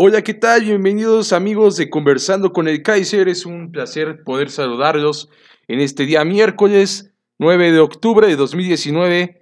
Hola, 0.00 0.22
¿qué 0.22 0.32
tal? 0.32 0.62
Bienvenidos 0.62 1.32
amigos 1.32 1.76
de 1.76 1.90
Conversando 1.90 2.52
con 2.52 2.68
el 2.68 2.82
Kaiser. 2.82 3.28
Es 3.28 3.44
un 3.44 3.72
placer 3.72 4.22
poder 4.24 4.48
saludarlos 4.48 5.28
en 5.66 5.80
este 5.80 6.06
día 6.06 6.24
miércoles 6.24 7.12
9 7.38 7.72
de 7.72 7.80
octubre 7.80 8.26
de 8.28 8.36
2019. 8.36 9.37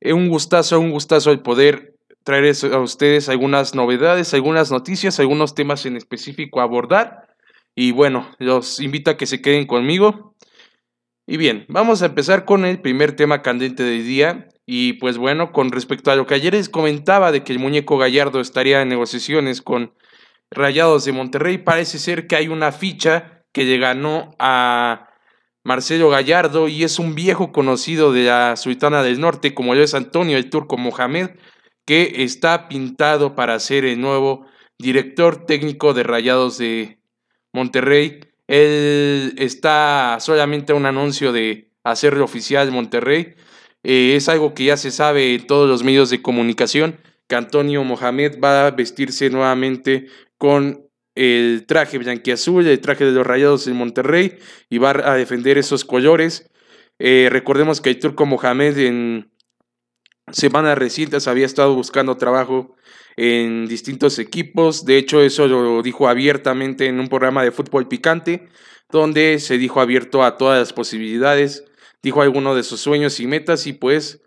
Es 0.00 0.12
un 0.12 0.28
gustazo, 0.28 0.78
un 0.80 0.90
gustazo 0.90 1.30
el 1.32 1.40
poder 1.40 1.94
traer 2.24 2.54
a 2.72 2.78
ustedes 2.78 3.28
algunas 3.28 3.74
novedades, 3.74 4.34
algunas 4.34 4.70
noticias, 4.70 5.18
algunos 5.18 5.54
temas 5.54 5.86
en 5.86 5.96
específico 5.96 6.60
a 6.60 6.64
abordar. 6.64 7.28
Y 7.74 7.92
bueno, 7.92 8.28
los 8.38 8.80
invito 8.80 9.10
a 9.10 9.16
que 9.16 9.26
se 9.26 9.40
queden 9.40 9.66
conmigo. 9.66 10.34
Y 11.26 11.36
bien, 11.36 11.64
vamos 11.68 12.02
a 12.02 12.06
empezar 12.06 12.44
con 12.44 12.64
el 12.64 12.80
primer 12.80 13.16
tema 13.16 13.42
candente 13.42 13.82
del 13.82 14.04
día. 14.04 14.48
Y 14.66 14.94
pues 14.94 15.16
bueno, 15.16 15.52
con 15.52 15.72
respecto 15.72 16.10
a 16.10 16.16
lo 16.16 16.26
que 16.26 16.34
ayer 16.34 16.52
les 16.52 16.68
comentaba 16.68 17.32
de 17.32 17.42
que 17.42 17.52
el 17.52 17.58
muñeco 17.58 17.98
Gallardo 17.98 18.40
estaría 18.40 18.82
en 18.82 18.88
negociaciones 18.88 19.62
con 19.62 19.94
Rayados 20.50 21.04
de 21.04 21.12
Monterrey, 21.12 21.58
parece 21.58 21.98
ser 21.98 22.26
que 22.26 22.36
hay 22.36 22.48
una 22.48 22.72
ficha 22.72 23.44
que 23.52 23.64
le 23.64 23.78
ganó 23.78 24.30
a 24.38 25.07
Marcelo 25.64 26.08
Gallardo 26.08 26.68
y 26.68 26.84
es 26.84 26.98
un 26.98 27.14
viejo 27.14 27.52
conocido 27.52 28.12
de 28.12 28.24
la 28.24 28.56
Sultana 28.56 29.02
del 29.02 29.20
Norte, 29.20 29.54
como 29.54 29.74
lo 29.74 29.82
es 29.82 29.94
Antonio 29.94 30.36
el 30.36 30.50
Turco 30.50 30.76
Mohamed, 30.76 31.30
que 31.86 32.22
está 32.24 32.68
pintado 32.68 33.34
para 33.34 33.58
ser 33.60 33.84
el 33.84 34.00
nuevo 34.00 34.46
director 34.78 35.46
técnico 35.46 35.94
de 35.94 36.02
Rayados 36.02 36.58
de 36.58 36.98
Monterrey. 37.52 38.20
Él 38.46 39.34
está 39.36 40.18
solamente 40.20 40.72
un 40.72 40.86
anuncio 40.86 41.32
de 41.32 41.70
hacerlo 41.84 42.24
oficial 42.24 42.70
Monterrey 42.70 43.34
eh, 43.84 44.16
es 44.16 44.28
algo 44.28 44.54
que 44.54 44.64
ya 44.64 44.76
se 44.76 44.90
sabe 44.90 45.34
en 45.34 45.46
todos 45.46 45.68
los 45.68 45.84
medios 45.84 46.10
de 46.10 46.22
comunicación, 46.22 46.98
que 47.28 47.36
Antonio 47.36 47.84
Mohamed 47.84 48.40
va 48.42 48.66
a 48.66 48.70
vestirse 48.70 49.30
nuevamente 49.30 50.06
con 50.36 50.87
el 51.18 51.66
traje 51.66 51.98
blanquiazul, 51.98 52.66
el 52.66 52.80
traje 52.80 53.04
de 53.04 53.12
los 53.12 53.26
Rayados 53.26 53.66
en 53.66 53.76
Monterrey, 53.76 54.38
y 54.70 54.78
va 54.78 54.90
a 54.90 55.14
defender 55.14 55.58
esos 55.58 55.84
colores. 55.84 56.50
Eh, 56.98 57.28
recordemos 57.30 57.80
que 57.80 57.90
el 57.90 57.98
turco 57.98 58.26
Mohamed 58.26 58.78
en 58.78 59.30
semanas 60.30 60.78
recientes 60.78 61.28
había 61.28 61.46
estado 61.46 61.74
buscando 61.74 62.16
trabajo 62.16 62.76
en 63.16 63.66
distintos 63.66 64.18
equipos. 64.18 64.84
De 64.84 64.98
hecho, 64.98 65.22
eso 65.22 65.48
lo 65.48 65.82
dijo 65.82 66.08
abiertamente 66.08 66.86
en 66.86 67.00
un 67.00 67.08
programa 67.08 67.42
de 67.42 67.52
fútbol 67.52 67.88
picante, 67.88 68.48
donde 68.90 69.38
se 69.38 69.58
dijo 69.58 69.80
abierto 69.80 70.22
a 70.22 70.36
todas 70.36 70.58
las 70.58 70.72
posibilidades 70.72 71.64
dijo 72.02 72.22
alguno 72.22 72.54
de 72.54 72.62
sus 72.62 72.80
sueños 72.80 73.20
y 73.20 73.26
metas 73.26 73.66
y 73.66 73.72
pues 73.72 74.22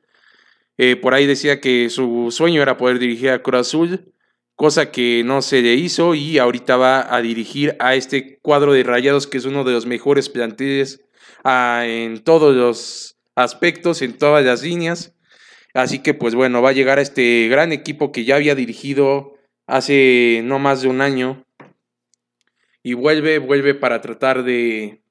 eh, 0.77 0.95
por 0.95 1.13
ahí 1.13 1.25
decía 1.25 1.59
que 1.59 1.89
su 1.89 2.29
sueño 2.31 2.61
era 2.61 2.77
poder 2.77 2.99
dirigir 2.99 3.29
a 3.29 3.41
Cruz 3.41 3.61
Azul, 3.61 4.13
cosa 4.61 4.91
que 4.91 5.23
no 5.25 5.41
se 5.41 5.63
le 5.63 5.73
hizo 5.73 6.13
y 6.13 6.37
ahorita 6.37 6.77
va 6.77 7.15
a 7.15 7.19
dirigir 7.23 7.75
a 7.79 7.95
este 7.95 8.37
cuadro 8.43 8.73
de 8.73 8.83
Rayados 8.83 9.25
que 9.25 9.39
es 9.39 9.45
uno 9.45 9.63
de 9.63 9.71
los 9.71 9.87
mejores 9.87 10.29
planteles 10.29 11.01
ah, 11.43 11.85
en 11.87 12.23
todos 12.23 12.55
los 12.55 13.17
aspectos, 13.33 14.03
en 14.03 14.19
todas 14.19 14.45
las 14.45 14.61
líneas. 14.61 15.15
Así 15.73 16.03
que 16.03 16.13
pues 16.13 16.35
bueno, 16.35 16.61
va 16.61 16.69
a 16.69 16.73
llegar 16.73 16.99
a 16.99 17.01
este 17.01 17.47
gran 17.47 17.71
equipo 17.71 18.11
que 18.11 18.23
ya 18.23 18.35
había 18.35 18.53
dirigido 18.53 19.33
hace 19.65 20.41
no 20.43 20.59
más 20.59 20.83
de 20.83 20.89
un 20.89 21.01
año 21.01 21.43
y 22.83 22.93
vuelve, 22.93 23.39
vuelve 23.39 23.73
para 23.73 23.99
tratar 23.99 24.43
de 24.43 25.01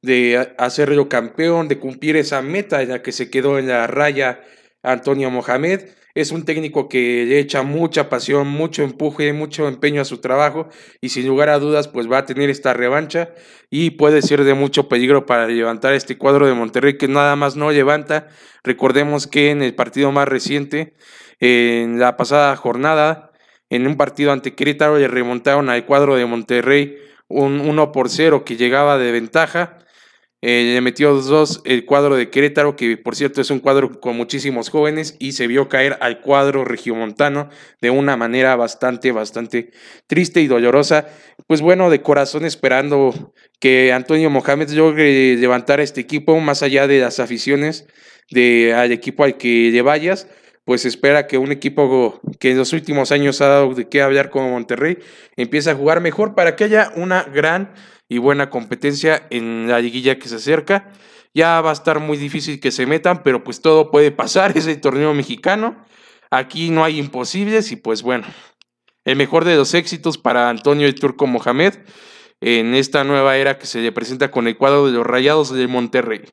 de 0.00 0.54
hacerlo 0.58 1.08
campeón, 1.08 1.66
de 1.66 1.80
cumplir 1.80 2.14
esa 2.14 2.40
meta 2.40 2.82
en 2.82 2.90
la 2.90 3.02
que 3.02 3.10
se 3.10 3.30
quedó 3.30 3.58
en 3.58 3.66
la 3.66 3.88
raya 3.88 4.42
Antonio 4.80 5.28
Mohamed. 5.28 5.88
Es 6.20 6.32
un 6.32 6.44
técnico 6.44 6.86
que 6.86 7.24
le 7.24 7.38
echa 7.38 7.62
mucha 7.62 8.10
pasión, 8.10 8.46
mucho 8.46 8.82
empuje, 8.82 9.32
mucho 9.32 9.66
empeño 9.66 10.02
a 10.02 10.04
su 10.04 10.18
trabajo 10.18 10.68
y 11.00 11.08
sin 11.08 11.26
lugar 11.26 11.48
a 11.48 11.58
dudas 11.58 11.88
pues 11.88 12.12
va 12.12 12.18
a 12.18 12.26
tener 12.26 12.50
esta 12.50 12.74
revancha 12.74 13.30
y 13.70 13.92
puede 13.92 14.20
ser 14.20 14.44
de 14.44 14.52
mucho 14.52 14.86
peligro 14.86 15.24
para 15.24 15.46
levantar 15.46 15.94
este 15.94 16.18
cuadro 16.18 16.46
de 16.46 16.52
Monterrey 16.52 16.98
que 16.98 17.08
nada 17.08 17.36
más 17.36 17.56
no 17.56 17.70
levanta. 17.70 18.28
Recordemos 18.62 19.26
que 19.26 19.48
en 19.48 19.62
el 19.62 19.74
partido 19.74 20.12
más 20.12 20.28
reciente, 20.28 20.92
en 21.38 21.98
la 21.98 22.18
pasada 22.18 22.54
jornada, 22.54 23.32
en 23.70 23.86
un 23.86 23.96
partido 23.96 24.30
ante 24.30 24.54
Querétaro 24.54 24.98
le 24.98 25.08
remontaron 25.08 25.70
al 25.70 25.86
cuadro 25.86 26.16
de 26.16 26.26
Monterrey 26.26 26.98
un 27.28 27.60
1 27.60 27.92
por 27.92 28.10
0 28.10 28.44
que 28.44 28.56
llegaba 28.56 28.98
de 28.98 29.10
ventaja 29.10 29.78
eh, 30.42 30.72
le 30.74 30.80
metió 30.80 31.14
dos 31.14 31.60
el 31.64 31.84
cuadro 31.84 32.16
de 32.16 32.30
Querétaro, 32.30 32.76
que 32.76 32.96
por 32.96 33.14
cierto 33.14 33.40
es 33.40 33.50
un 33.50 33.60
cuadro 33.60 34.00
con 34.00 34.16
muchísimos 34.16 34.70
jóvenes, 34.70 35.16
y 35.18 35.32
se 35.32 35.46
vio 35.46 35.68
caer 35.68 35.98
al 36.00 36.20
cuadro 36.20 36.64
regiomontano 36.64 37.50
de 37.80 37.90
una 37.90 38.16
manera 38.16 38.56
bastante, 38.56 39.12
bastante 39.12 39.70
triste 40.06 40.40
y 40.40 40.46
dolorosa. 40.46 41.08
Pues 41.46 41.60
bueno, 41.60 41.90
de 41.90 42.02
corazón 42.02 42.44
esperando 42.44 43.34
que 43.58 43.92
Antonio 43.92 44.30
Mohamed 44.30 44.70
logre 44.70 45.36
levantar 45.36 45.80
este 45.80 46.00
equipo 46.00 46.38
más 46.40 46.62
allá 46.62 46.86
de 46.86 47.00
las 47.00 47.20
aficiones 47.20 47.86
de, 48.30 48.72
al 48.74 48.92
equipo 48.92 49.24
al 49.24 49.36
que 49.36 49.70
le 49.70 49.82
vayas 49.82 50.26
pues 50.64 50.84
espera 50.84 51.26
que 51.26 51.36
un 51.36 51.50
equipo 51.50 52.20
que 52.38 52.52
en 52.52 52.58
los 52.58 52.72
últimos 52.72 53.10
años 53.10 53.40
ha 53.40 53.48
dado 53.48 53.74
de 53.74 53.88
qué 53.88 54.02
hablar 54.02 54.30
como 54.30 54.50
Monterrey 54.50 54.98
empiece 55.36 55.70
a 55.70 55.74
jugar 55.74 56.00
mejor 56.00 56.36
para 56.36 56.54
que 56.54 56.62
haya 56.62 56.92
una 56.94 57.24
gran 57.24 57.72
y 58.10 58.18
buena 58.18 58.50
competencia 58.50 59.28
en 59.30 59.68
la 59.68 59.78
liguilla 59.78 60.18
que 60.18 60.28
se 60.28 60.34
acerca. 60.34 60.90
Ya 61.32 61.60
va 61.60 61.70
a 61.70 61.72
estar 61.72 62.00
muy 62.00 62.18
difícil 62.18 62.58
que 62.58 62.72
se 62.72 62.84
metan, 62.84 63.22
pero 63.22 63.44
pues 63.44 63.62
todo 63.62 63.92
puede 63.92 64.10
pasar, 64.10 64.52
es 64.58 64.66
el 64.66 64.80
torneo 64.80 65.14
mexicano. 65.14 65.86
Aquí 66.30 66.70
no 66.70 66.84
hay 66.84 66.98
imposibles 66.98 67.70
y 67.70 67.76
pues 67.76 68.02
bueno, 68.02 68.26
el 69.04 69.16
mejor 69.16 69.44
de 69.44 69.56
los 69.56 69.74
éxitos 69.74 70.18
para 70.18 70.50
Antonio 70.50 70.86
el 70.86 70.96
Turco 70.96 71.26
Mohamed 71.26 71.74
en 72.40 72.74
esta 72.74 73.04
nueva 73.04 73.36
era 73.36 73.58
que 73.58 73.66
se 73.66 73.80
le 73.80 73.92
presenta 73.92 74.30
con 74.30 74.48
el 74.48 74.56
cuadro 74.56 74.86
de 74.86 74.92
los 74.92 75.06
Rayados 75.06 75.50
de 75.52 75.68
Monterrey. 75.68 76.24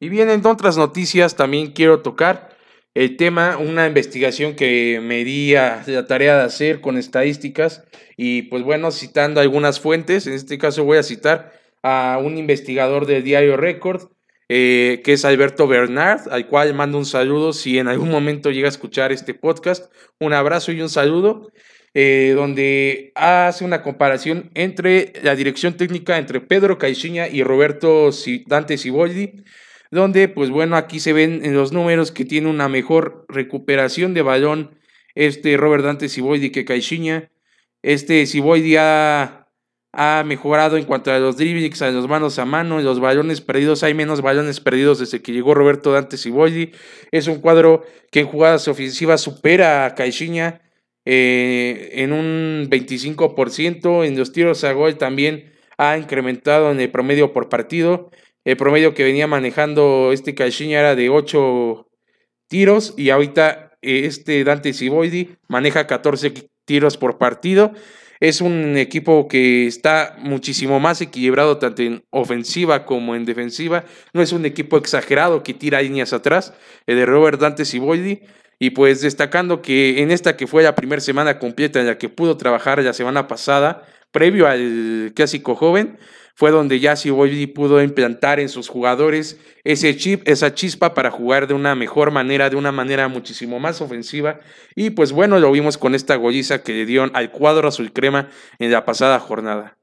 Y 0.00 0.08
bien, 0.08 0.30
en 0.30 0.44
otras 0.46 0.78
noticias 0.78 1.36
también 1.36 1.72
quiero 1.72 2.00
tocar 2.00 2.53
el 2.94 3.16
tema, 3.16 3.58
una 3.58 3.86
investigación 3.86 4.54
que 4.54 5.00
me 5.02 5.24
di 5.24 5.52
la 5.52 6.06
tarea 6.06 6.38
de 6.38 6.44
hacer 6.44 6.80
con 6.80 6.96
estadísticas 6.96 7.84
y 8.16 8.42
pues 8.42 8.62
bueno, 8.62 8.92
citando 8.92 9.40
algunas 9.40 9.80
fuentes, 9.80 10.26
en 10.26 10.34
este 10.34 10.58
caso 10.58 10.84
voy 10.84 10.98
a 10.98 11.02
citar 11.02 11.52
a 11.82 12.18
un 12.22 12.38
investigador 12.38 13.06
del 13.06 13.24
diario 13.24 13.56
Record, 13.56 14.10
eh, 14.48 15.02
que 15.04 15.14
es 15.14 15.24
Alberto 15.24 15.66
Bernard, 15.66 16.28
al 16.30 16.46
cual 16.46 16.72
mando 16.74 16.98
un 16.98 17.06
saludo 17.06 17.52
si 17.52 17.78
en 17.78 17.88
algún 17.88 18.10
momento 18.10 18.50
llega 18.50 18.68
a 18.68 18.70
escuchar 18.70 19.10
este 19.10 19.34
podcast, 19.34 19.92
un 20.20 20.32
abrazo 20.32 20.70
y 20.70 20.80
un 20.80 20.88
saludo, 20.88 21.50
eh, 21.94 22.32
donde 22.36 23.12
hace 23.14 23.64
una 23.64 23.82
comparación 23.82 24.50
entre 24.54 25.12
la 25.22 25.34
dirección 25.34 25.76
técnica 25.76 26.18
entre 26.18 26.40
Pedro 26.40 26.78
Caixinha 26.78 27.28
y 27.28 27.42
Roberto 27.42 28.10
Dante 28.46 28.78
Siboldi, 28.78 29.44
donde 29.94 30.28
pues 30.28 30.50
bueno, 30.50 30.76
aquí 30.76 31.00
se 31.00 31.12
ven 31.12 31.44
en 31.44 31.54
los 31.54 31.72
números 31.72 32.12
que 32.12 32.24
tiene 32.24 32.50
una 32.50 32.68
mejor 32.68 33.24
recuperación 33.28 34.12
de 34.12 34.22
balón 34.22 34.78
este 35.14 35.56
Robert 35.56 35.84
Dante 35.84 36.08
Siboidi 36.08 36.50
que 36.50 36.64
Caixinha. 36.64 37.30
Este 37.82 38.26
Siboidi 38.26 38.76
ha, 38.76 39.48
ha 39.92 40.24
mejorado 40.26 40.76
en 40.76 40.84
cuanto 40.84 41.12
a 41.12 41.18
los 41.18 41.36
dribblings, 41.36 41.82
a 41.82 41.90
los 41.90 42.08
manos 42.08 42.38
a 42.38 42.44
mano, 42.44 42.80
los 42.80 42.98
balones 42.98 43.40
perdidos. 43.40 43.82
Hay 43.82 43.94
menos 43.94 44.22
balones 44.22 44.60
perdidos 44.60 44.98
desde 44.98 45.22
que 45.22 45.32
llegó 45.32 45.54
Roberto 45.54 45.92
Dante 45.92 46.16
Siboidi. 46.16 46.72
Es 47.12 47.28
un 47.28 47.40
cuadro 47.40 47.84
que 48.10 48.20
en 48.20 48.26
jugadas 48.26 48.66
ofensivas 48.66 49.20
supera 49.20 49.86
a 49.86 49.94
Caixinha 49.94 50.62
eh, 51.04 51.90
en 51.92 52.12
un 52.12 52.66
25%. 52.68 54.04
En 54.04 54.18
los 54.18 54.32
tiros 54.32 54.64
a 54.64 54.72
gol 54.72 54.96
también 54.98 55.52
ha 55.78 55.98
incrementado 55.98 56.72
en 56.72 56.80
el 56.80 56.90
promedio 56.90 57.32
por 57.32 57.48
partido. 57.48 58.10
El 58.44 58.56
promedio 58.56 58.94
que 58.94 59.04
venía 59.04 59.26
manejando 59.26 60.10
este 60.12 60.34
Caixinha 60.34 60.80
era 60.80 60.94
de 60.94 61.08
8 61.08 61.88
tiros 62.48 62.94
y 62.96 63.10
ahorita 63.10 63.72
eh, 63.80 64.02
este 64.04 64.44
Dante 64.44 64.72
Siboidi 64.72 65.36
maneja 65.48 65.86
14 65.86 66.32
tiros 66.66 66.96
por 66.98 67.18
partido. 67.18 67.72
Es 68.20 68.40
un 68.40 68.76
equipo 68.76 69.28
que 69.28 69.66
está 69.66 70.16
muchísimo 70.18 70.78
más 70.78 71.00
equilibrado 71.00 71.58
tanto 71.58 71.82
en 71.82 72.04
ofensiva 72.10 72.86
como 72.86 73.14
en 73.14 73.24
defensiva. 73.24 73.84
No 74.12 74.22
es 74.22 74.32
un 74.32 74.44
equipo 74.44 74.76
exagerado 74.76 75.42
que 75.42 75.54
tira 75.54 75.82
líneas 75.82 76.12
atrás, 76.12 76.54
el 76.86 76.96
de 76.96 77.06
Robert 77.06 77.40
Dante 77.40 77.64
Siboidi. 77.64 78.22
Y 78.58 78.70
pues 78.70 79.00
destacando 79.00 79.62
que 79.62 80.00
en 80.00 80.10
esta 80.10 80.36
que 80.36 80.46
fue 80.46 80.62
la 80.62 80.74
primera 80.74 81.00
semana 81.00 81.38
completa 81.38 81.80
en 81.80 81.86
la 81.86 81.98
que 81.98 82.08
pudo 82.08 82.36
trabajar 82.36 82.82
la 82.82 82.92
semana 82.92 83.26
pasada 83.26 83.84
previo 84.12 84.46
al 84.46 85.12
clásico 85.14 85.56
joven, 85.56 85.98
fue 86.34 86.50
donde 86.50 86.80
ya 86.80 86.96
Siboldi 86.96 87.46
pudo 87.46 87.80
implantar 87.80 88.40
en 88.40 88.48
sus 88.48 88.68
jugadores 88.68 89.38
ese 89.62 89.96
chip, 89.96 90.28
esa 90.28 90.52
chispa 90.52 90.92
para 90.92 91.12
jugar 91.12 91.46
de 91.46 91.54
una 91.54 91.76
mejor 91.76 92.10
manera, 92.10 92.50
de 92.50 92.56
una 92.56 92.72
manera 92.72 93.06
muchísimo 93.06 93.60
más 93.60 93.80
ofensiva. 93.80 94.40
Y 94.74 94.90
pues 94.90 95.12
bueno, 95.12 95.38
lo 95.38 95.52
vimos 95.52 95.78
con 95.78 95.94
esta 95.94 96.16
golliza 96.16 96.64
que 96.64 96.72
le 96.72 96.86
dieron 96.86 97.12
al 97.14 97.30
cuadro 97.30 97.68
azul 97.68 97.92
crema 97.92 98.30
en 98.58 98.72
la 98.72 98.84
pasada 98.84 99.20
jornada. 99.20 99.78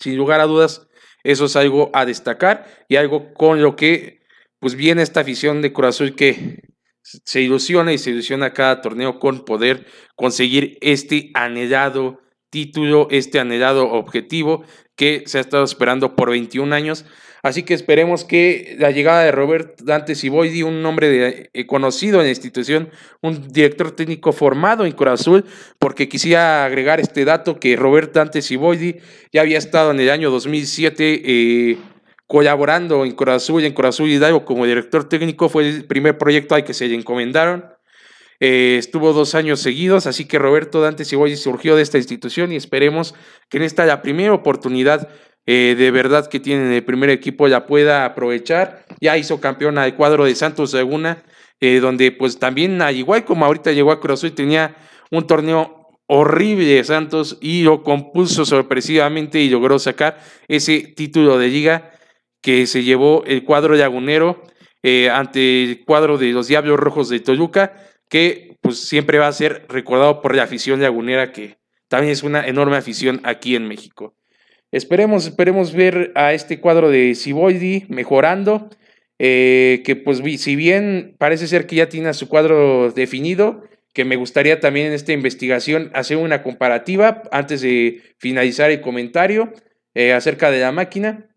Sin 0.00 0.16
lugar 0.16 0.40
a 0.40 0.46
dudas, 0.46 0.88
eso 1.22 1.44
es 1.44 1.54
algo 1.54 1.90
a 1.92 2.04
destacar 2.04 2.66
y 2.88 2.96
algo 2.96 3.32
con 3.32 3.62
lo 3.62 3.76
que 3.76 4.22
pues 4.58 4.74
viene 4.74 5.02
esta 5.02 5.20
afición 5.20 5.62
de 5.62 5.72
Cruz 5.72 5.88
Azul 5.88 6.16
que 6.16 6.62
se 7.02 7.42
ilusiona 7.42 7.92
y 7.92 7.98
se 7.98 8.10
ilusiona 8.10 8.54
cada 8.54 8.80
torneo 8.80 9.20
con 9.20 9.44
poder 9.44 9.86
conseguir 10.16 10.78
este 10.80 11.30
anhelado 11.34 12.23
título, 12.54 13.08
este 13.10 13.40
anhelado 13.40 13.90
objetivo 13.90 14.62
que 14.94 15.24
se 15.26 15.38
ha 15.38 15.40
estado 15.40 15.64
esperando 15.64 16.14
por 16.14 16.30
21 16.30 16.72
años. 16.72 17.04
Así 17.42 17.64
que 17.64 17.74
esperemos 17.74 18.24
que 18.24 18.76
la 18.78 18.92
llegada 18.92 19.24
de 19.24 19.32
Robert 19.32 19.80
Dante 19.82 20.14
Siboidi, 20.14 20.62
un 20.62 20.86
hombre 20.86 21.50
eh, 21.52 21.66
conocido 21.66 22.20
en 22.20 22.26
la 22.26 22.30
institución, 22.30 22.90
un 23.22 23.48
director 23.48 23.90
técnico 23.90 24.32
formado 24.32 24.86
en 24.86 24.92
Cruz 24.92 25.20
Azul, 25.20 25.44
porque 25.80 26.08
quisiera 26.08 26.64
agregar 26.64 27.00
este 27.00 27.24
dato 27.24 27.58
que 27.58 27.74
Robert 27.74 28.14
Dante 28.14 28.40
Siboidi 28.40 28.98
ya 29.32 29.40
había 29.40 29.58
estado 29.58 29.90
en 29.90 29.98
el 29.98 30.10
año 30.10 30.30
2007 30.30 31.22
eh, 31.24 31.78
colaborando 32.28 33.04
en 33.04 33.10
Cruz 33.16 33.34
Azul 33.34 33.64
y 33.64 33.66
en 33.66 33.72
Cruz 33.72 33.88
Azul 33.88 34.08
Hidalgo 34.08 34.44
como 34.44 34.64
director 34.64 35.08
técnico, 35.08 35.48
fue 35.48 35.68
el 35.68 35.86
primer 35.86 36.18
proyecto 36.18 36.54
al 36.54 36.62
que 36.62 36.72
se 36.72 36.86
le 36.86 36.94
encomendaron. 36.94 37.64
Eh, 38.40 38.76
estuvo 38.78 39.12
dos 39.12 39.34
años 39.34 39.60
seguidos, 39.60 40.06
así 40.06 40.24
que 40.24 40.38
Roberto 40.38 40.80
Dante 40.80 41.04
Siboidi 41.04 41.36
surgió 41.36 41.76
de 41.76 41.82
esta 41.82 41.98
institución 41.98 42.52
y 42.52 42.56
esperemos 42.56 43.14
que 43.48 43.58
en 43.58 43.62
esta 43.62 43.86
la 43.86 44.02
primera 44.02 44.32
oportunidad 44.32 45.08
eh, 45.46 45.74
de 45.76 45.90
verdad 45.90 46.26
que 46.26 46.40
tiene 46.40 46.66
en 46.66 46.72
el 46.72 46.84
primer 46.84 47.10
equipo 47.10 47.48
la 47.48 47.66
pueda 47.66 48.04
aprovechar. 48.04 48.86
Ya 49.00 49.16
hizo 49.16 49.40
campeón 49.40 49.78
al 49.78 49.94
cuadro 49.94 50.24
de 50.24 50.34
Santos 50.34 50.72
Laguna, 50.72 51.22
eh, 51.60 51.80
donde 51.80 52.12
pues 52.12 52.38
también, 52.38 52.82
igual 52.94 53.24
como 53.24 53.44
ahorita 53.44 53.72
llegó 53.72 53.92
a 53.92 54.00
Cruz 54.00 54.24
tenía 54.34 54.74
un 55.10 55.26
torneo 55.26 55.88
horrible 56.06 56.66
de 56.66 56.84
Santos 56.84 57.38
y 57.40 57.62
lo 57.62 57.82
compuso 57.82 58.44
sorpresivamente 58.44 59.40
y 59.40 59.48
logró 59.48 59.78
sacar 59.78 60.18
ese 60.48 60.80
título 60.80 61.38
de 61.38 61.48
liga 61.48 61.92
que 62.42 62.66
se 62.66 62.82
llevó 62.82 63.24
el 63.26 63.44
cuadro 63.44 63.74
lagunero 63.74 64.42
ante 65.10 65.64
el 65.64 65.84
cuadro 65.86 66.18
de 66.18 66.30
los 66.32 66.48
Diablos 66.48 66.78
Rojos 66.78 67.08
de 67.08 67.20
Toluca 67.20 67.72
que 68.08 68.56
pues 68.60 68.80
siempre 68.80 69.18
va 69.18 69.28
a 69.28 69.32
ser 69.32 69.66
recordado 69.68 70.20
por 70.20 70.34
la 70.34 70.44
afición 70.44 70.80
lagunera, 70.80 71.32
que 71.32 71.58
también 71.88 72.12
es 72.12 72.22
una 72.22 72.46
enorme 72.46 72.76
afición 72.76 73.20
aquí 73.24 73.56
en 73.56 73.68
México. 73.68 74.14
Esperemos, 74.72 75.26
esperemos 75.26 75.72
ver 75.72 76.12
a 76.14 76.32
este 76.32 76.60
cuadro 76.60 76.90
de 76.90 77.14
Siboldi 77.14 77.84
mejorando, 77.88 78.68
eh, 79.18 79.82
que 79.84 79.94
pues 79.94 80.18
si 80.40 80.56
bien 80.56 81.14
parece 81.18 81.46
ser 81.46 81.66
que 81.66 81.76
ya 81.76 81.88
tiene 81.88 82.12
su 82.14 82.28
cuadro 82.28 82.90
definido, 82.90 83.62
que 83.92 84.04
me 84.04 84.16
gustaría 84.16 84.58
también 84.58 84.88
en 84.88 84.92
esta 84.92 85.12
investigación 85.12 85.90
hacer 85.94 86.16
una 86.16 86.42
comparativa 86.42 87.22
antes 87.30 87.60
de 87.60 88.02
finalizar 88.18 88.70
el 88.72 88.80
comentario 88.80 89.52
eh, 89.94 90.12
acerca 90.12 90.50
de 90.50 90.60
la 90.60 90.72
máquina, 90.72 91.28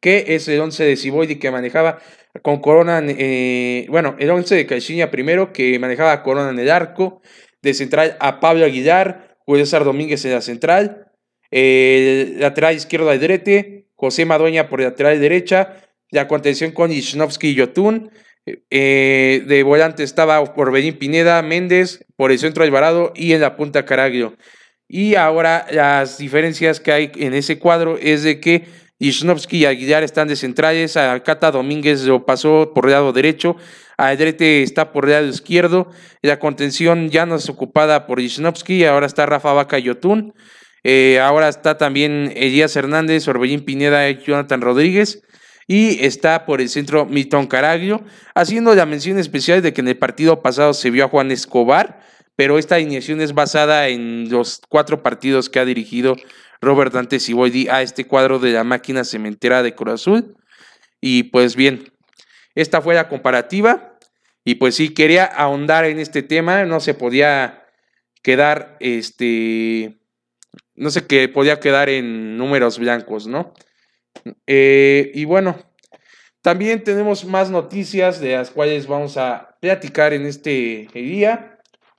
que 0.00 0.24
es 0.34 0.48
el 0.48 0.60
11 0.60 0.84
de 0.84 0.96
Siboldi 0.96 1.36
que 1.36 1.52
manejaba 1.52 2.00
con 2.42 2.60
Corona, 2.60 3.02
eh, 3.06 3.86
bueno, 3.88 4.16
el 4.18 4.30
11 4.30 4.54
de 4.54 4.66
Caixinha 4.66 5.10
primero, 5.10 5.52
que 5.52 5.78
manejaba 5.78 6.22
Corona 6.22 6.50
en 6.50 6.58
el 6.58 6.70
arco, 6.70 7.22
de 7.62 7.74
central 7.74 8.16
a 8.20 8.40
Pablo 8.40 8.64
Aguilar, 8.64 9.38
César 9.46 9.84
Domínguez 9.84 10.24
en 10.24 10.32
la 10.32 10.40
central, 10.40 11.12
lateral 11.50 12.74
izquierdo 12.74 13.10
a 13.10 13.16
Drete, 13.16 13.86
José 13.94 14.24
Madueña 14.24 14.68
por 14.68 14.80
lateral 14.80 15.20
derecha, 15.20 15.80
la 16.10 16.28
contención 16.28 16.72
con 16.72 16.92
Ishnovsky 16.92 17.48
y 17.48 17.54
Yotun, 17.54 18.10
eh, 18.70 19.42
de 19.46 19.62
volante 19.62 20.02
estaba 20.02 20.54
por 20.54 20.70
Benín 20.70 20.98
Pineda, 20.98 21.40
Méndez, 21.42 22.04
por 22.16 22.30
el 22.30 22.38
centro 22.38 22.62
Alvarado 22.62 23.12
y 23.14 23.32
en 23.32 23.40
la 23.40 23.56
punta 23.56 23.84
Caraglio. 23.84 24.36
Y 24.86 25.14
ahora 25.14 25.66
las 25.70 26.18
diferencias 26.18 26.78
que 26.78 26.92
hay 26.92 27.12
en 27.16 27.32
ese 27.32 27.58
cuadro 27.58 27.96
es 27.98 28.22
de 28.22 28.40
que 28.40 28.64
Ishnovsky 29.08 29.58
y 29.58 29.64
Aguilar 29.66 30.02
están 30.02 30.28
de 30.28 30.36
centrales, 30.36 30.96
a 30.96 31.22
Cata 31.22 31.50
Domínguez 31.50 32.02
lo 32.04 32.24
pasó 32.24 32.72
por 32.74 32.86
el 32.86 32.92
lado 32.92 33.12
derecho, 33.12 33.56
a 33.96 34.12
Edrete 34.12 34.62
está 34.62 34.92
por 34.92 35.04
el 35.04 35.10
lado 35.12 35.26
izquierdo, 35.26 35.90
la 36.22 36.38
contención 36.38 37.10
ya 37.10 37.26
no 37.26 37.36
es 37.36 37.48
ocupada 37.48 38.06
por 38.06 38.20
Ishnovsky, 38.20 38.84
ahora 38.84 39.06
está 39.06 39.26
Rafa 39.26 39.52
Vaca 39.52 39.78
y 39.78 39.90
Otún, 39.90 40.34
eh, 40.82 41.20
ahora 41.20 41.48
está 41.48 41.76
también 41.78 42.32
Elías 42.34 42.76
Hernández, 42.76 43.28
Orbellín 43.28 43.64
Pineda 43.64 44.08
y 44.08 44.22
Jonathan 44.22 44.60
Rodríguez, 44.60 45.22
y 45.66 46.04
está 46.04 46.44
por 46.44 46.60
el 46.60 46.68
centro 46.68 47.06
Milton 47.06 47.46
Caraglio, 47.46 48.04
haciendo 48.34 48.74
la 48.74 48.86
mención 48.86 49.18
especial 49.18 49.62
de 49.62 49.72
que 49.72 49.80
en 49.80 49.88
el 49.88 49.96
partido 49.96 50.42
pasado 50.42 50.74
se 50.74 50.90
vio 50.90 51.04
a 51.04 51.08
Juan 51.08 51.30
Escobar, 51.30 52.00
pero 52.36 52.58
esta 52.58 52.76
alineación 52.76 53.20
es 53.20 53.34
basada 53.34 53.88
en 53.88 54.28
los 54.30 54.60
cuatro 54.68 55.02
partidos 55.02 55.48
que 55.48 55.60
ha 55.60 55.64
dirigido 55.64 56.16
Robert 56.60 56.92
Dante 56.92 57.20
Siboldi 57.20 57.68
a 57.68 57.82
este 57.82 58.06
cuadro 58.06 58.38
de 58.38 58.52
la 58.52 58.64
máquina 58.64 59.04
cementera 59.04 59.62
de 59.62 59.74
Cruz. 59.74 60.06
Y 61.00 61.24
pues 61.24 61.54
bien, 61.54 61.92
esta 62.54 62.80
fue 62.80 62.94
la 62.94 63.08
comparativa. 63.08 63.98
Y 64.44 64.56
pues 64.56 64.74
sí, 64.74 64.92
quería 64.92 65.24
ahondar 65.24 65.84
en 65.84 65.98
este 65.98 66.22
tema, 66.22 66.64
no 66.64 66.80
se 66.80 66.94
podía 66.94 67.64
quedar, 68.22 68.76
este, 68.80 69.98
no 70.74 70.90
sé 70.90 71.06
qué 71.06 71.28
podía 71.28 71.60
quedar 71.60 71.88
en 71.88 72.36
números 72.36 72.78
blancos, 72.78 73.26
¿no? 73.26 73.54
Eh, 74.46 75.12
y 75.14 75.24
bueno, 75.24 75.56
también 76.42 76.84
tenemos 76.84 77.24
más 77.24 77.50
noticias 77.50 78.20
de 78.20 78.36
las 78.36 78.50
cuales 78.50 78.86
vamos 78.86 79.16
a 79.16 79.56
platicar 79.60 80.12
en 80.12 80.26
este 80.26 80.88
día. 80.92 81.53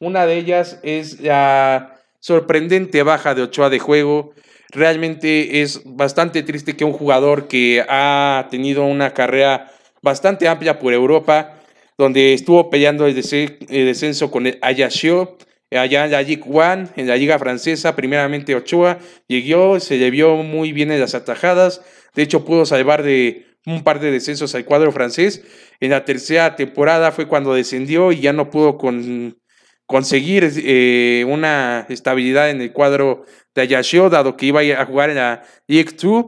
Una 0.05 0.25
de 0.25 0.37
ellas 0.37 0.79
es 0.83 1.19
la 1.19 1.99
sorprendente 2.19 3.03
baja 3.03 3.33
de 3.33 3.41
Ochoa 3.41 3.69
de 3.69 3.79
juego 3.79 4.33
Realmente 4.75 5.61
es 5.61 5.81
bastante 5.85 6.43
triste 6.43 6.75
que 6.75 6.83
un 6.83 6.91
jugador 6.91 7.47
que 7.47 7.85
ha 7.87 8.47
tenido 8.51 8.83
una 8.83 9.13
carrera 9.13 9.71
bastante 10.01 10.49
amplia 10.49 10.79
por 10.79 10.93
Europa, 10.93 11.61
donde 11.97 12.33
estuvo 12.33 12.69
peleando 12.69 13.05
el, 13.05 13.15
descenso 13.15 14.31
con 14.31 14.47
el 14.47 14.59
Ajaccio, 14.61 15.37
allá 15.71 16.03
en 16.03 16.11
la 16.11 16.21
Ligue 16.21 16.43
1, 16.45 16.89
en 16.97 17.07
la 17.07 17.15
Liga 17.15 17.39
Francesa, 17.39 17.95
primeramente 17.95 18.53
Ochoa, 18.53 18.99
llegó, 19.27 19.79
se 19.79 19.97
le 19.97 20.09
vio 20.09 20.35
muy 20.37 20.73
bien 20.73 20.91
en 20.91 20.99
las 20.99 21.15
atajadas, 21.15 21.81
de 22.13 22.23
hecho 22.23 22.43
pudo 22.43 22.65
salvar 22.65 23.01
de 23.03 23.45
un 23.65 23.81
par 23.81 24.01
de 24.01 24.11
descensos 24.11 24.55
al 24.55 24.65
cuadro 24.65 24.91
francés. 24.91 25.41
En 25.79 25.91
la 25.91 26.03
tercera 26.03 26.57
temporada 26.57 27.13
fue 27.13 27.27
cuando 27.27 27.53
descendió 27.53 28.11
y 28.11 28.19
ya 28.19 28.33
no 28.33 28.49
pudo 28.49 28.77
con, 28.77 29.37
conseguir 29.85 30.49
eh, 30.57 31.25
una 31.27 31.85
estabilidad 31.89 32.49
en 32.49 32.61
el 32.61 32.71
cuadro 32.71 33.25
de 33.53 33.61
Ayashio, 33.61 34.09
dado 34.09 34.35
que 34.35 34.47
iba 34.47 34.61
a 34.61 34.85
jugar 34.85 35.09
en 35.09 35.17
la 35.17 35.43
League 35.67 35.91
2. 36.01 36.25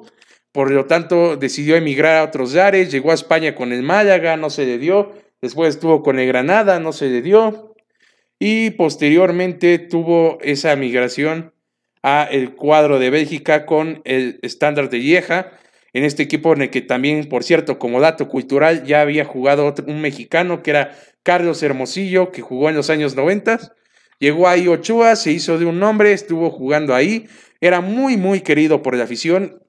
Por 0.51 0.71
lo 0.71 0.85
tanto, 0.85 1.37
decidió 1.37 1.75
emigrar 1.75 2.17
a 2.17 2.23
otros 2.23 2.53
lares. 2.53 2.91
Llegó 2.91 3.11
a 3.11 3.15
España 3.15 3.53
con 3.53 3.71
el 3.71 3.83
Málaga, 3.83 4.37
no 4.37 4.49
se 4.49 4.65
le 4.65 4.77
dio. 4.77 5.13
Después 5.41 5.75
estuvo 5.75 6.01
con 6.01 6.19
el 6.19 6.27
Granada, 6.27 6.79
no 6.79 6.93
se 6.93 7.09
le 7.09 7.21
dio. 7.21 7.75
Y 8.39 8.71
posteriormente 8.71 9.79
tuvo 9.79 10.37
esa 10.41 10.75
migración 10.75 11.53
a 12.03 12.27
el 12.29 12.55
cuadro 12.55 12.99
de 12.99 13.09
Bélgica 13.09 13.65
con 13.65 14.01
el 14.05 14.39
estándar 14.41 14.89
de 14.89 14.99
Lieja. 14.99 15.51
En 15.93 16.03
este 16.03 16.23
equipo 16.23 16.53
en 16.53 16.63
el 16.63 16.69
que 16.69 16.81
también, 16.81 17.29
por 17.29 17.43
cierto, 17.43 17.79
como 17.79 17.99
dato 17.99 18.27
cultural, 18.27 18.83
ya 18.83 19.01
había 19.01 19.25
jugado 19.25 19.73
un 19.87 20.01
mexicano 20.01 20.61
que 20.61 20.71
era 20.71 20.97
Carlos 21.23 21.63
Hermosillo, 21.63 22.31
que 22.31 22.41
jugó 22.41 22.69
en 22.69 22.75
los 22.75 22.89
años 22.89 23.15
90 23.15 23.73
Llegó 24.19 24.47
ahí 24.47 24.67
Ochoa, 24.67 25.15
se 25.15 25.31
hizo 25.31 25.59
de 25.59 25.65
un 25.65 25.79
nombre, 25.79 26.11
estuvo 26.11 26.49
jugando 26.49 26.95
ahí, 26.95 27.27
era 27.61 27.81
muy, 27.81 28.17
muy 28.17 28.41
querido 28.41 28.81
por 28.81 28.95
la 28.95 29.03
afición. 29.03 29.61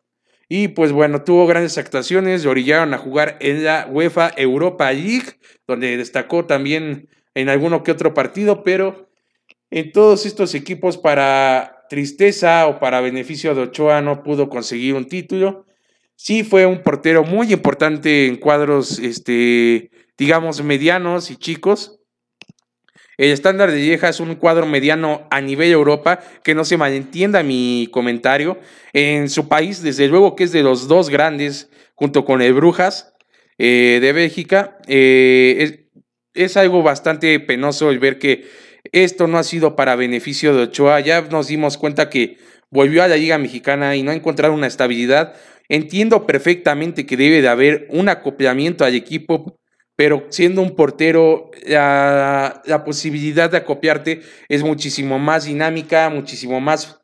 Y 0.48 0.68
pues 0.68 0.92
bueno, 0.92 1.22
tuvo 1.22 1.46
grandes 1.46 1.76
actuaciones, 1.76 2.44
le 2.44 2.50
orillaron 2.50 2.94
a 2.94 2.98
jugar 2.98 3.36
en 3.40 3.64
la 3.64 3.86
UEFA 3.90 4.32
Europa 4.36 4.90
League, 4.90 5.38
donde 5.66 5.98
destacó 5.98 6.46
también 6.46 7.10
en 7.34 7.50
alguno 7.50 7.82
que 7.82 7.92
otro 7.92 8.14
partido, 8.14 8.64
pero 8.64 9.10
en 9.70 9.92
todos 9.92 10.24
estos 10.24 10.54
equipos 10.54 10.96
para 10.96 11.84
tristeza 11.90 12.66
o 12.66 12.78
para 12.78 13.02
beneficio 13.02 13.54
de 13.54 13.62
Ochoa 13.62 14.00
no 14.00 14.22
pudo 14.22 14.48
conseguir 14.48 14.94
un 14.94 15.06
título. 15.06 15.66
Sí 16.20 16.42
fue 16.42 16.66
un 16.66 16.82
portero 16.82 17.22
muy 17.22 17.52
importante 17.52 18.26
en 18.26 18.36
cuadros, 18.36 18.98
este, 18.98 19.92
digamos, 20.18 20.60
medianos 20.64 21.30
y 21.30 21.36
chicos, 21.36 21.98
el 23.18 23.32
estándar 23.32 23.72
de 23.72 23.78
Lieja 23.78 24.08
es 24.08 24.20
un 24.20 24.36
cuadro 24.36 24.64
mediano 24.64 25.26
a 25.32 25.40
nivel 25.40 25.72
Europa, 25.72 26.20
que 26.44 26.54
no 26.54 26.64
se 26.64 26.76
malentienda 26.76 27.42
mi 27.42 27.88
comentario. 27.90 28.58
En 28.92 29.28
su 29.28 29.48
país, 29.48 29.82
desde 29.82 30.06
luego 30.06 30.36
que 30.36 30.44
es 30.44 30.52
de 30.52 30.62
los 30.62 30.86
dos 30.86 31.10
grandes, 31.10 31.68
junto 31.96 32.24
con 32.24 32.42
el 32.42 32.54
Brujas 32.54 33.14
eh, 33.58 33.98
de 34.00 34.12
Bélgica. 34.12 34.78
Eh, 34.86 35.88
es, 36.32 36.56
algo 36.56 36.84
bastante 36.84 37.40
penoso 37.40 37.90
el 37.90 37.98
ver 37.98 38.20
que 38.20 38.46
esto 38.92 39.26
no 39.26 39.38
ha 39.38 39.42
sido 39.42 39.74
para 39.74 39.96
beneficio 39.96 40.54
de 40.54 40.62
Ochoa. 40.62 41.00
Ya 41.00 41.22
nos 41.22 41.48
dimos 41.48 41.76
cuenta 41.76 42.10
que 42.10 42.38
volvió 42.70 43.02
a 43.02 43.08
la 43.08 43.16
Liga 43.16 43.36
Mexicana 43.36 43.96
y 43.96 44.04
no 44.04 44.12
ha 44.12 44.14
encontrado 44.14 44.54
una 44.54 44.68
estabilidad. 44.68 45.34
Entiendo 45.68 46.26
perfectamente 46.26 47.04
que 47.04 47.16
debe 47.16 47.42
de 47.42 47.48
haber 47.48 47.86
un 47.90 48.08
acoplamiento 48.08 48.84
al 48.84 48.94
equipo, 48.94 49.58
pero 49.96 50.26
siendo 50.30 50.62
un 50.62 50.76
portero, 50.76 51.50
la, 51.66 52.62
posibilidad 52.84 53.50
de 53.50 53.58
acopiarte 53.58 54.22
es 54.48 54.62
muchísimo 54.62 55.18
más 55.18 55.44
dinámica, 55.44 56.08
muchísimo 56.08 56.60
más 56.60 57.00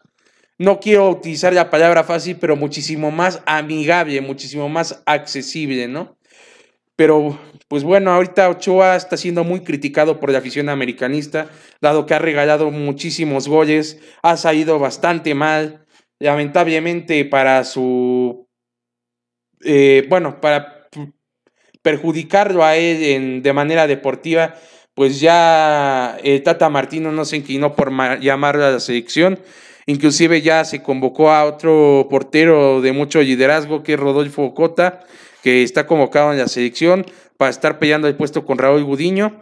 no 0.57 0.79
quiero 0.79 1.11
utilizar 1.11 1.53
la 1.53 1.69
palabra 1.69 2.05
fácil, 2.05 2.37
pero 2.41 2.55
muchísimo 2.55 3.11
más 3.11 3.43
amigable, 3.45 4.21
muchísimo 4.21 4.69
más 4.69 5.03
accesible, 5.05 5.89
¿no? 5.89 6.17
Pero, 6.95 7.41
pues 7.67 7.83
bueno, 7.83 8.13
ahorita 8.13 8.49
Ochoa 8.49 8.95
está 8.95 9.17
siendo 9.17 9.43
muy 9.43 9.61
criticado 9.65 10.21
por 10.21 10.31
la 10.31 10.39
afición 10.39 10.69
americanista, 10.69 11.49
dado 11.81 12.07
que 12.07 12.15
ha 12.15 12.21
regalado 12.21 12.71
muchísimos 12.71 13.49
goles, 13.49 13.99
ha 14.23 14.37
salido 14.37 14.79
bastante 14.79 15.35
mal, 15.35 15.85
lamentablemente 16.21 17.25
para 17.25 17.65
su, 17.65 18.44
eh, 19.65 20.07
bueno, 20.09 20.41
para 20.41 20.89
perjudicarlo 21.83 22.65
a 22.65 22.77
él 22.77 23.43
de 23.43 23.53
manera 23.53 23.87
deportiva, 23.87 24.55
pues 24.95 25.21
ya 25.21 26.17
Tata 26.45 26.69
Martino 26.71 27.13
no 27.13 27.25
se 27.25 27.37
inclinó 27.37 27.75
por 27.75 27.91
llamarlo 28.21 28.65
a 28.65 28.71
la 28.71 28.81
selección 28.81 29.39
Inclusive 29.87 30.41
ya 30.41 30.65
se 30.65 30.83
convocó 30.83 31.31
a 31.31 31.45
otro 31.45 32.07
portero 32.09 32.81
de 32.81 32.93
mucho 32.93 33.21
liderazgo, 33.21 33.83
que 33.83 33.95
es 33.95 34.01
Rodolfo 34.01 34.55
Cota, 34.55 35.01
que 35.43 35.63
está 35.63 35.87
convocado 35.87 36.33
en 36.33 36.39
la 36.39 36.49
selección 36.49 37.05
para 37.37 37.51
estar 37.51 37.79
peleando 37.79 38.09
el 38.09 38.15
puesto 38.15 38.47
con 38.47 38.57
Raúl 38.57 38.85
Gudiño. 38.85 39.41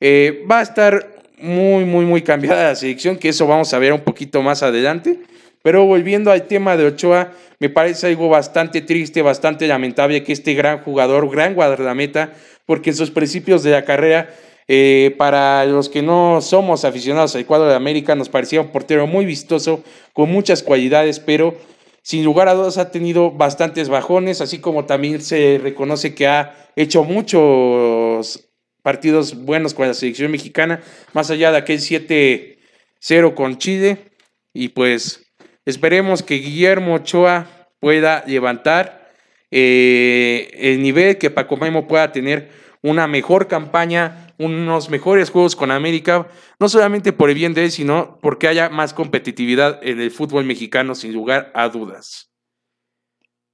Eh, 0.00 0.44
va 0.50 0.58
a 0.58 0.62
estar 0.62 1.14
muy, 1.38 1.84
muy, 1.84 2.04
muy 2.04 2.22
cambiada 2.22 2.64
la 2.64 2.74
selección, 2.74 3.16
que 3.16 3.28
eso 3.28 3.46
vamos 3.46 3.72
a 3.74 3.78
ver 3.78 3.92
un 3.92 4.00
poquito 4.00 4.42
más 4.42 4.64
adelante. 4.64 5.20
Pero 5.66 5.84
volviendo 5.84 6.30
al 6.30 6.46
tema 6.46 6.76
de 6.76 6.86
Ochoa, 6.86 7.32
me 7.58 7.68
parece 7.68 8.06
algo 8.06 8.28
bastante 8.28 8.82
triste, 8.82 9.20
bastante 9.20 9.66
lamentable 9.66 10.22
que 10.22 10.32
este 10.32 10.54
gran 10.54 10.78
jugador, 10.78 11.28
gran 11.28 11.54
guardameta, 11.56 12.34
porque 12.66 12.90
en 12.90 12.96
sus 12.96 13.10
principios 13.10 13.64
de 13.64 13.72
la 13.72 13.84
carrera 13.84 14.32
eh, 14.68 15.12
para 15.18 15.64
los 15.64 15.88
que 15.88 16.02
no 16.02 16.40
somos 16.40 16.84
aficionados 16.84 17.34
al 17.34 17.46
cuadro 17.46 17.66
de 17.66 17.74
América, 17.74 18.14
nos 18.14 18.28
parecía 18.28 18.60
un 18.60 18.68
portero 18.68 19.08
muy 19.08 19.24
vistoso, 19.24 19.82
con 20.12 20.30
muchas 20.30 20.62
cualidades, 20.62 21.18
pero 21.18 21.56
sin 22.00 22.24
lugar 22.24 22.46
a 22.46 22.54
dudas 22.54 22.78
ha 22.78 22.92
tenido 22.92 23.32
bastantes 23.32 23.88
bajones, 23.88 24.40
así 24.40 24.60
como 24.60 24.84
también 24.84 25.20
se 25.20 25.58
reconoce 25.60 26.14
que 26.14 26.28
ha 26.28 26.54
hecho 26.76 27.02
muchos 27.02 28.50
partidos 28.84 29.34
buenos 29.34 29.74
con 29.74 29.88
la 29.88 29.94
selección 29.94 30.30
mexicana, 30.30 30.80
más 31.12 31.28
allá 31.32 31.50
de 31.50 31.58
aquel 31.58 31.80
7-0 31.80 33.34
con 33.34 33.58
Chile. 33.58 34.12
Y 34.58 34.68
pues 34.68 35.25
esperemos 35.66 36.22
que 36.22 36.36
Guillermo 36.36 36.94
Ochoa 36.94 37.46
pueda 37.80 38.24
levantar 38.26 39.12
eh, 39.50 40.50
el 40.54 40.82
nivel, 40.82 41.18
que 41.18 41.30
Paco 41.30 41.56
Memo 41.56 41.86
pueda 41.86 42.10
tener 42.12 42.50
una 42.82 43.06
mejor 43.06 43.48
campaña 43.48 44.26
unos 44.38 44.90
mejores 44.90 45.30
juegos 45.30 45.56
con 45.56 45.70
América, 45.70 46.28
no 46.60 46.68
solamente 46.68 47.12
por 47.12 47.30
el 47.30 47.36
bien 47.36 47.54
de 47.54 47.64
él, 47.64 47.70
sino 47.70 48.18
porque 48.20 48.48
haya 48.48 48.68
más 48.68 48.92
competitividad 48.92 49.80
en 49.82 50.00
el 50.00 50.10
fútbol 50.10 50.44
mexicano, 50.44 50.94
sin 50.94 51.12
lugar 51.12 51.50
a 51.54 51.68
dudas. 51.68 52.30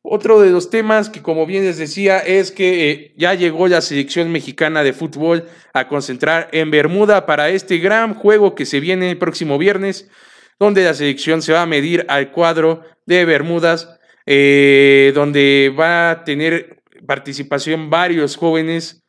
Otro 0.05 0.41
de 0.41 0.51
los 0.51 0.69
temas 0.69 1.09
que, 1.09 1.23
como 1.23 1.47
bien 1.47 1.65
les 1.65 1.79
decía, 1.79 2.19
es 2.19 2.51
que 2.51 2.91
eh, 2.91 3.15
ya 3.17 3.35
llegó 3.35 3.69
la 3.69 3.81
selección 3.81 4.33
mexicana 4.33 4.83
de 4.83 4.93
fútbol 4.93 5.49
a 5.73 5.87
concentrar 5.87 6.49
en 6.51 6.73
Bermuda 6.73 7.25
para 7.25 7.51
este 7.51 7.79
gran 7.79 8.15
juego 8.15 8.57
que 8.57 8.67
se 8.67 8.81
viene 8.81 9.11
el 9.11 9.19
próximo 9.19 9.59
viernes, 9.59 10.11
donde 10.63 10.85
la 10.85 10.95
selección 10.95 11.43
se 11.43 11.53
va 11.53 11.63
a 11.63 11.67
medir 11.67 12.07
al 12.09 12.31
cuadro 12.31 12.85
de 13.05 13.25
Bermudas, 13.25 13.99
eh, 14.27 15.11
donde 15.13 15.75
va 15.77 16.13
a 16.13 16.23
tener 16.23 16.85
participación 17.05 17.91
varios 17.91 18.37
jóvenes 18.37 19.03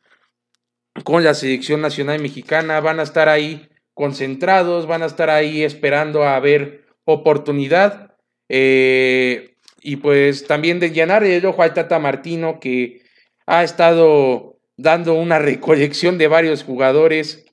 con 1.04 1.22
la 1.22 1.32
selección 1.32 1.80
nacional 1.80 2.20
mexicana, 2.20 2.80
van 2.80 2.98
a 2.98 3.04
estar 3.04 3.28
ahí 3.28 3.68
concentrados, 3.94 4.88
van 4.88 5.04
a 5.04 5.06
estar 5.06 5.30
ahí 5.30 5.62
esperando 5.62 6.24
a 6.24 6.40
ver 6.40 6.86
oportunidad. 7.04 8.16
Eh, 8.48 9.54
y 9.80 9.94
pues 9.98 10.48
también 10.48 10.80
de 10.80 10.90
llenar 10.90 11.22
el 11.22 11.46
ojo 11.46 11.62
al 11.62 11.72
Tata 11.72 12.00
Martino, 12.00 12.58
que 12.58 13.02
ha 13.46 13.62
estado 13.62 14.58
dando 14.76 15.14
una 15.14 15.38
recolección 15.38 16.18
de 16.18 16.26
varios 16.26 16.64
jugadores 16.64 17.44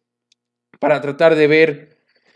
para 0.79 1.01
tratar 1.01 1.35
de 1.35 1.45
ver 1.45 1.90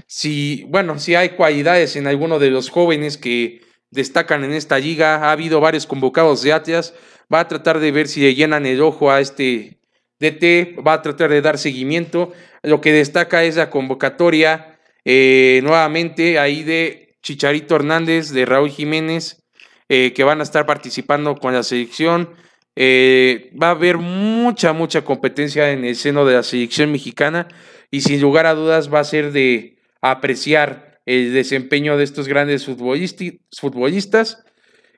si, 0.07 0.65
bueno, 0.69 0.99
si 0.99 1.15
hay 1.15 1.29
cualidades 1.29 1.95
en 1.95 2.07
alguno 2.07 2.39
de 2.39 2.49
los 2.51 2.69
jóvenes 2.69 3.17
que 3.17 3.61
destacan 3.95 4.43
en 4.43 4.53
esta 4.53 4.77
liga. 4.77 5.15
Ha 5.15 5.31
habido 5.31 5.59
varios 5.59 5.87
convocados 5.87 6.43
de 6.43 6.53
Atlas. 6.53 6.93
Va 7.33 7.39
a 7.39 7.47
tratar 7.47 7.79
de 7.79 7.91
ver 7.91 8.07
si 8.07 8.21
le 8.21 8.35
llenan 8.35 8.65
el 8.65 8.81
ojo 8.81 9.11
a 9.11 9.19
este 9.19 9.79
DT 10.19 10.77
va 10.85 10.93
a 10.93 11.01
tratar 11.01 11.29
de 11.29 11.41
dar 11.41 11.57
seguimiento. 11.57 12.31
Lo 12.61 12.81
que 12.81 12.91
destaca 12.91 13.43
es 13.43 13.55
la 13.55 13.69
convocatoria 13.69 14.79
eh, 15.03 15.59
nuevamente 15.63 16.39
ahí 16.39 16.63
de 16.63 17.17
Chicharito 17.21 17.75
Hernández, 17.75 18.29
de 18.31 18.45
Raúl 18.45 18.69
Jiménez, 18.69 19.43
eh, 19.89 20.13
que 20.13 20.23
van 20.23 20.39
a 20.39 20.43
estar 20.43 20.65
participando 20.65 21.35
con 21.35 21.53
la 21.53 21.63
selección. 21.63 22.29
Eh, 22.75 23.51
va 23.61 23.67
a 23.67 23.71
haber 23.71 23.97
mucha, 23.97 24.73
mucha 24.73 25.03
competencia 25.03 25.71
en 25.71 25.85
el 25.85 25.95
seno 25.95 26.25
de 26.25 26.35
la 26.35 26.43
selección 26.43 26.91
mexicana 26.91 27.47
y 27.89 28.01
sin 28.01 28.19
lugar 28.19 28.45
a 28.45 28.53
dudas 28.53 28.93
va 28.93 28.99
a 28.99 29.05
ser 29.05 29.31
de 29.31 29.74
apreciar 30.11 30.99
el 31.05 31.33
desempeño 31.33 31.97
de 31.97 32.03
estos 32.03 32.27
grandes 32.27 32.65
futbolistas 32.65 34.43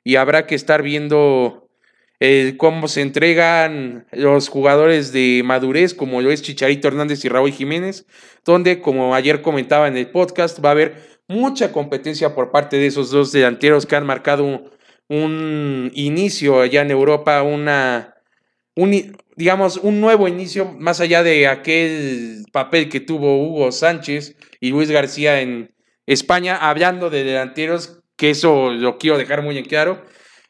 y 0.04 0.16
habrá 0.16 0.46
que 0.48 0.56
estar 0.56 0.82
viendo 0.82 1.70
cómo 2.58 2.88
se 2.88 3.02
entregan 3.02 4.08
los 4.12 4.50
jugadores 4.50 5.12
de 5.12 5.42
madurez, 5.46 5.94
como 5.94 6.22
lo 6.22 6.32
es 6.32 6.42
Chicharito 6.42 6.88
Hernández 6.88 7.24
y 7.24 7.30
Raúl 7.30 7.52
Jiménez, 7.52 8.06
donde, 8.44 8.82
como 8.82 9.14
ayer 9.14 9.42
comentaba 9.42 9.88
en 9.88 9.98
el 9.98 10.10
podcast, 10.10 10.64
va 10.64 10.70
a 10.70 10.72
haber 10.72 11.20
mucha 11.28 11.72
competencia 11.72 12.34
por 12.34 12.52
parte 12.52 12.78
de 12.78 12.88
esos 12.88 13.12
dos 13.12 13.32
delanteros 13.32 13.86
que 13.86 13.96
han 13.96 14.06
marcado 14.06 14.72
un, 15.10 15.92
inicio 15.94 16.62
allá 16.62 16.82
en 16.82 16.92
Europa, 16.92 17.42
una, 17.44 18.16
un, 18.78 19.18
digamos, 19.36 19.76
un 19.76 20.00
nuevo 20.00 20.30
inicio, 20.30 20.74
más 20.80 21.02
allá 21.02 21.22
de 21.24 21.48
aquel 21.48 22.46
papel 22.54 22.88
que 22.88 23.02
tuvo 23.02 23.44
Hugo 23.46 23.74
Sánchez 23.74 24.38
y 24.62 24.70
Luis 24.70 24.90
García 24.90 25.42
en 25.42 25.76
España, 26.06 26.56
hablando 26.56 27.10
de 27.10 27.26
delanteros, 27.26 28.00
que 28.16 28.30
eso 28.30 28.72
lo 28.72 28.98
quiero 28.98 29.18
dejar 29.18 29.42
muy 29.42 29.58
en 29.58 29.66
claro 29.66 30.02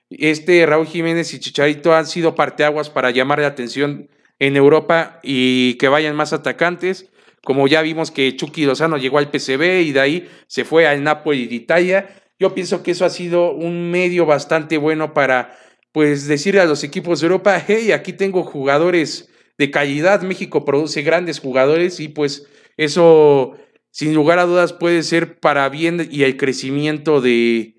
este 0.10 0.66
Raúl 0.66 0.88
Jiménez 0.88 1.34
y 1.34 1.40
Chicharito 1.40 1.94
han 1.94 2.06
sido 2.06 2.36
parteaguas 2.36 2.90
para 2.90 3.12
llamar 3.12 3.40
la 3.40 3.48
atención 3.48 4.10
en 4.40 4.56
Europa 4.56 5.20
y 5.24 5.76
que 5.76 5.88
vayan 5.88 6.16
más 6.16 6.34
atacantes. 6.34 7.10
Como 7.44 7.68
ya 7.68 7.82
vimos 7.82 8.12
que 8.12 8.36
Chucky 8.36 8.66
Lozano 8.66 8.98
llegó 8.98 9.20
al 9.20 9.30
PCB 9.30 9.82
y 9.82 9.92
de 9.94 10.00
ahí 10.00 10.30
se 10.48 10.66
fue 10.66 10.88
al 10.88 11.04
Napoli 11.04 11.48
de 11.48 11.56
Italia. 11.56 12.10
Yo 12.40 12.54
pienso 12.54 12.84
que 12.84 12.92
eso 12.92 13.06
ha 13.06 13.10
sido 13.10 13.52
un 13.52 13.90
medio 13.90 14.26
bastante 14.26 14.78
bueno 14.78 15.14
para 15.14 15.58
pues 15.92 16.28
decirle 16.28 16.62
a 16.62 16.66
los 16.66 16.84
equipos 16.84 17.20
de 17.20 17.28
Europa, 17.28 17.64
hey, 17.66 17.92
aquí 17.92 18.14
tengo 18.14 18.44
jugadores 18.44 19.30
de 19.58 19.72
calidad, 19.72 20.22
México 20.22 20.66
produce 20.66 21.02
grandes 21.02 21.40
jugadores 21.40 22.00
y 22.00 22.10
pues 22.10 22.48
eso 22.78 23.56
sin 23.92 24.14
lugar 24.14 24.40
a 24.40 24.46
dudas 24.46 24.74
puede 24.74 25.02
ser 25.02 25.40
para 25.40 25.68
bien 25.70 26.08
y 26.12 26.24
el 26.24 26.38
crecimiento 26.38 27.20
de, 27.20 27.78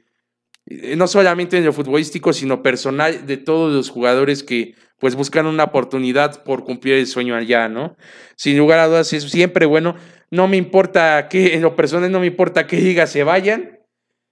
eh, 0.66 0.96
no 0.96 1.06
solamente 1.06 1.56
en 1.56 1.64
lo 1.64 1.72
futbolístico, 1.72 2.32
sino 2.32 2.62
personal 2.62 3.26
de 3.26 3.36
todos 3.36 3.72
los 3.72 3.88
jugadores 3.90 4.42
que 4.42 4.74
pues 4.98 5.14
buscan 5.14 5.46
una 5.46 5.64
oportunidad 5.64 6.42
por 6.42 6.64
cumplir 6.64 6.94
el 6.94 7.06
sueño 7.06 7.36
allá, 7.36 7.68
¿no? 7.68 7.96
Sin 8.36 8.58
lugar 8.58 8.80
a 8.80 8.88
dudas 8.88 9.12
es 9.12 9.30
siempre 9.30 9.64
bueno, 9.64 9.94
no 10.30 10.48
me 10.48 10.56
importa 10.56 11.28
que, 11.28 11.54
en 11.54 11.62
lo 11.62 11.76
personal 11.76 12.10
no 12.10 12.20
me 12.20 12.26
importa 12.26 12.66
qué 12.66 12.80
ligas 12.80 13.10
se 13.12 13.22
vayan, 13.22 13.77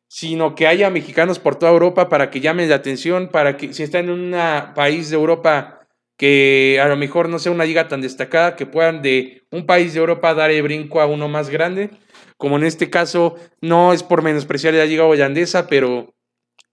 sino 0.09 0.55
que 0.55 0.67
haya 0.67 0.91
mexicanos 0.91 1.39
por 1.39 1.57
toda 1.57 1.73
Europa 1.73 2.09
para 2.09 2.31
que 2.31 2.41
llamen 2.41 2.69
la 2.69 2.77
atención, 2.77 3.29
para 3.29 3.57
que 3.57 3.73
si 3.73 3.83
está 3.83 3.99
en 3.99 4.11
un 4.11 4.35
país 4.75 5.11
de 5.11 5.17
Europa 5.17 5.81
que 6.17 6.81
a 6.83 6.89
lo 6.89 6.97
mejor 6.97 7.29
no 7.29 7.39
sea 7.39 7.53
una 7.53 7.65
liga 7.65 7.89
tan 7.89 8.01
destacada, 8.01 8.57
que 8.57 8.67
puedan 8.67 9.03
de 9.03 9.43
un 9.51 9.67
país 9.67 9.93
de 9.93 10.01
Europa 10.01 10.35
dar 10.35 10.51
el 10.51 10.63
brinco 10.63 11.01
a 11.01 11.07
uno 11.07 11.29
más 11.29 11.51
grande, 11.51 11.91
como 12.39 12.57
en 12.57 12.65
este 12.65 12.91
caso 12.91 13.37
no 13.61 13.93
es 13.93 14.03
por 14.03 14.23
menospreciar 14.23 14.75
la 14.75 14.85
liga 14.85 15.05
holandesa, 15.05 15.67
pero 15.67 16.15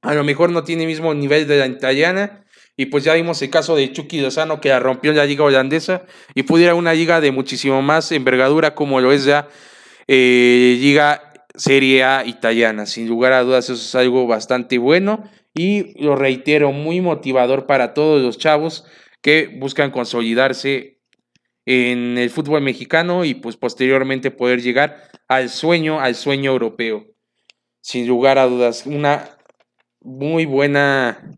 a 0.02 0.14
lo 0.14 0.24
mejor 0.24 0.50
no 0.50 0.64
tiene 0.64 0.84
el 0.84 0.90
mismo 0.90 1.14
nivel 1.14 1.48
de 1.48 1.58
la 1.58 1.68
italiana. 1.68 2.46
Y 2.76 2.88
pues 2.88 3.04
ya 3.04 3.14
vimos 3.14 3.40
el 3.44 3.52
caso 3.52 3.76
de 3.76 3.92
Chucky 3.92 4.20
Lozano 4.20 4.60
que 4.60 4.70
la 4.70 4.80
rompió 4.80 5.14
la 5.14 5.26
liga 5.26 5.44
holandesa 5.44 6.06
y 6.34 6.44
pudiera 6.44 6.74
una 6.74 6.94
liga 6.94 7.22
de 7.22 7.32
muchísimo 7.32 7.84
más 7.84 8.12
envergadura 8.12 8.74
como 8.74 9.00
lo 9.00 9.12
es 9.12 9.26
ya 9.26 9.48
eh, 10.08 10.78
liga 10.80 11.33
Serie 11.56 12.04
A 12.04 12.26
italiana. 12.26 12.86
Sin 12.86 13.08
lugar 13.08 13.34
a 13.34 13.44
dudas 13.44 13.66
eso 13.66 13.74
es 13.74 13.96
algo 13.96 14.28
bastante 14.28 14.78
bueno 14.78 15.24
y 15.54 16.02
lo 16.02 16.16
reitero, 16.16 16.72
muy 16.72 17.02
motivador 17.02 17.68
para 17.68 17.94
todos 17.94 18.22
los 18.22 18.38
chavos 18.38 18.86
que 19.22 19.48
buscan 19.60 19.92
consolidarse 19.92 21.00
en 21.66 22.18
el 22.18 22.30
fútbol 22.30 22.62
mexicano 22.62 23.24
y 23.24 23.36
pues 23.36 23.56
posteriormente 23.56 24.32
poder 24.32 24.62
llegar 24.62 25.10
al 25.28 25.50
sueño, 25.50 26.00
al 26.00 26.16
sueño 26.16 26.52
europeo. 26.52 27.08
sin 27.82 28.08
lugar 28.08 28.38
a 28.38 28.48
dudas, 28.48 28.86
una 28.86 29.38
muy 30.02 30.46
buena 30.46 31.38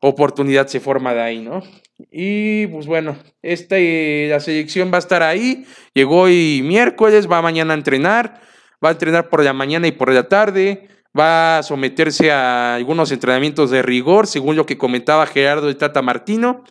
oportunidad 0.00 0.68
se 0.68 0.80
forma 0.80 1.12
de 1.12 1.22
ahí, 1.22 1.40
¿no? 1.40 1.62
Y 2.10 2.66
pues 2.68 2.86
bueno, 2.86 3.16
esta, 3.42 3.76
la 3.78 4.40
selección 4.40 4.92
va 4.92 4.96
a 4.96 4.98
estar 5.00 5.22
ahí. 5.22 5.66
Llegó 5.94 6.22
hoy 6.22 6.62
miércoles, 6.62 7.30
va 7.30 7.42
mañana 7.42 7.74
a 7.74 7.76
entrenar, 7.76 8.40
va 8.86 8.90
a 8.90 8.92
entrenar 8.92 9.28
por 9.28 9.42
la 9.42 9.52
mañana 9.52 9.88
y 9.88 9.92
por 9.92 10.12
la 10.12 10.28
tarde, 10.28 10.88
va 11.18 11.58
a 11.58 11.62
someterse 11.62 12.30
a 12.30 12.76
algunos 12.76 13.10
entrenamientos 13.10 13.70
de 13.70 13.82
rigor, 13.82 14.26
según 14.26 14.54
lo 14.54 14.64
que 14.64 14.78
comentaba 14.78 15.26
Gerardo 15.26 15.66
de 15.66 15.74
Tata 15.74 16.02
Martino, 16.02 16.64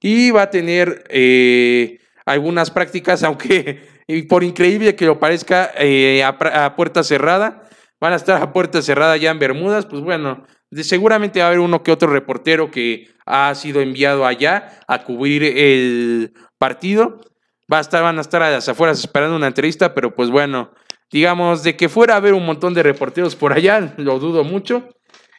y 0.00 0.30
va 0.30 0.42
a 0.42 0.50
tener 0.50 1.04
eh, 1.08 1.98
algunas 2.26 2.70
prácticas, 2.70 3.22
aunque 3.24 3.90
por 4.28 4.44
increíble 4.44 4.94
que 4.94 5.06
lo 5.06 5.18
parezca, 5.18 5.70
eh, 5.78 6.22
a 6.22 6.76
puerta 6.76 7.02
cerrada, 7.02 7.62
van 8.00 8.12
a 8.12 8.16
estar 8.16 8.42
a 8.42 8.52
puerta 8.52 8.82
cerrada 8.82 9.16
ya 9.16 9.30
en 9.30 9.38
Bermudas, 9.38 9.86
pues 9.86 10.02
bueno, 10.02 10.44
seguramente 10.82 11.38
va 11.40 11.46
a 11.46 11.48
haber 11.48 11.60
uno 11.60 11.82
que 11.82 11.92
otro 11.92 12.08
reportero 12.08 12.70
que 12.70 13.10
ha 13.24 13.54
sido 13.54 13.80
enviado 13.80 14.26
allá 14.26 14.80
a 14.88 15.04
cubrir 15.04 15.44
el 15.44 16.34
partido. 16.58 17.20
Va 17.72 17.78
a 17.78 17.80
estar, 17.80 18.02
van 18.02 18.18
a 18.18 18.20
estar 18.20 18.42
a 18.42 18.50
las 18.50 18.68
afueras 18.68 18.98
esperando 18.98 19.36
una 19.36 19.46
entrevista, 19.46 19.94
pero 19.94 20.14
pues 20.14 20.30
bueno, 20.30 20.72
digamos, 21.12 21.62
de 21.62 21.76
que 21.76 21.88
fuera 21.88 22.14
a 22.14 22.16
haber 22.16 22.34
un 22.34 22.44
montón 22.44 22.74
de 22.74 22.82
reporteros 22.82 23.36
por 23.36 23.52
allá, 23.52 23.94
lo 23.98 24.18
dudo 24.18 24.42
mucho. 24.42 24.88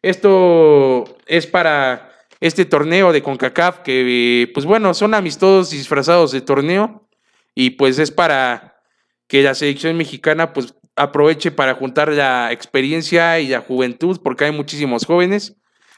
Esto 0.01 1.03
es 1.25 1.47
para 1.47 2.11
este 2.39 2.65
torneo 2.65 3.11
de 3.11 3.23
CONCACAF 3.23 3.79
que, 3.79 4.51
pues 4.53 4.65
bueno, 4.65 4.93
son 4.93 5.13
amistosos 5.13 5.71
disfrazados 5.71 6.31
de 6.31 6.41
torneo 6.41 7.07
y 7.55 7.71
pues 7.71 7.99
es 7.99 8.11
para 8.11 8.81
que 9.27 9.41
la 9.41 9.55
selección 9.55 9.95
mexicana 9.95 10.51
pues 10.53 10.75
aproveche 10.95 11.51
para 11.51 11.73
juntar 11.73 12.11
la 12.11 12.51
experiencia 12.51 13.39
y 13.39 13.47
la 13.47 13.61
juventud, 13.61 14.19
porque 14.21 14.45
hay 14.45 14.51
muchísimos 14.51 15.05
jóvenes. 15.05 15.55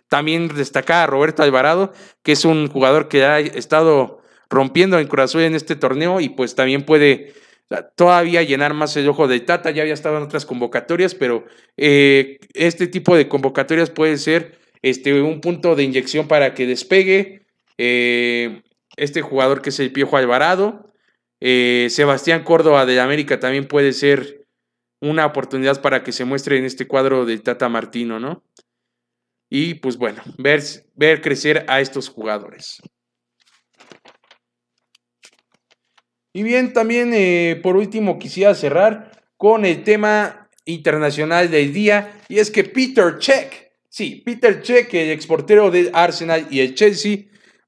También 0.08 0.48
destacar 0.50 1.04
a 1.04 1.08
Roberto 1.08 1.42
Alvarado, 1.42 1.92
que 2.22 2.34
es 2.34 2.46
un 2.46 2.70
jugador 2.70 3.08
que 3.08 3.26
ha 3.26 3.40
estado 3.40 4.22
rompiendo 4.50 5.00
en 5.00 5.08
corazón 5.08 5.42
en 5.42 5.56
este 5.56 5.76
torneo 5.76 6.22
y 6.22 6.30
pues 6.30 6.54
también 6.54 6.86
puede 6.86 7.34
todavía 7.96 8.44
llenar 8.44 8.74
más 8.74 8.96
el 8.98 9.08
ojo 9.10 9.28
de 9.28 9.40
Tata. 9.40 9.72
Ya 9.72 9.82
había 9.82 9.94
estado 9.94 10.18
en 10.18 10.24
otras 10.24 10.46
convocatorias, 10.46 11.16
pero 11.16 11.46
eh, 11.78 12.40
este 12.54 12.88
tipo 12.88 13.16
de 13.16 13.28
convocatorias 13.28 13.90
puede 13.90 14.18
ser 14.18 14.60
este, 14.82 15.22
un 15.22 15.42
punto 15.42 15.76
de 15.76 15.84
inyección 15.84 16.28
para 16.28 16.54
que 16.54 16.68
despegue 16.68 17.48
eh, 17.78 18.62
este 18.98 19.22
jugador 19.22 19.62
que 19.62 19.70
es 19.70 19.80
el 19.80 19.92
Piojo 19.92 20.18
Alvarado. 20.18 20.92
Eh, 21.42 21.88
Sebastián 21.90 22.44
Córdoba 22.44 22.86
de 22.86 23.00
América 23.00 23.40
también 23.40 23.68
puede 23.68 23.94
ser 23.94 24.46
una 25.02 25.26
oportunidad 25.26 25.82
para 25.82 26.04
que 26.04 26.12
se 26.12 26.26
muestre 26.26 26.58
en 26.58 26.66
este 26.66 26.88
cuadro 26.88 27.26
de 27.26 27.38
Tata 27.38 27.70
Martino, 27.70 28.20
¿no? 28.20 28.44
Y 29.50 29.76
pues 29.76 29.98
bueno, 29.98 30.24
ver, 30.38 30.62
ver 30.96 31.22
crecer 31.22 31.66
a 31.68 31.82
estos 31.82 32.10
jugadores. 32.10 32.82
Y 36.36 36.44
bien, 36.44 36.74
también 36.74 37.14
eh, 37.14 37.58
por 37.64 37.78
último 37.78 38.20
quisiera 38.20 38.54
cerrar 38.56 39.10
con 39.38 39.64
el 39.64 39.86
tema 39.86 40.50
internacional 40.66 41.50
del 41.50 41.72
día, 41.72 42.20
y 42.28 42.40
es 42.40 42.52
que 42.52 42.66
Peter 42.66 43.20
Check, 43.20 43.72
sí, 43.88 44.22
Peter 44.26 44.62
Check, 44.62 44.94
el 44.96 45.12
exportero 45.12 45.72
del 45.72 45.92
Arsenal 45.94 46.46
y 46.50 46.60
el 46.60 46.76
Chelsea, 46.76 47.20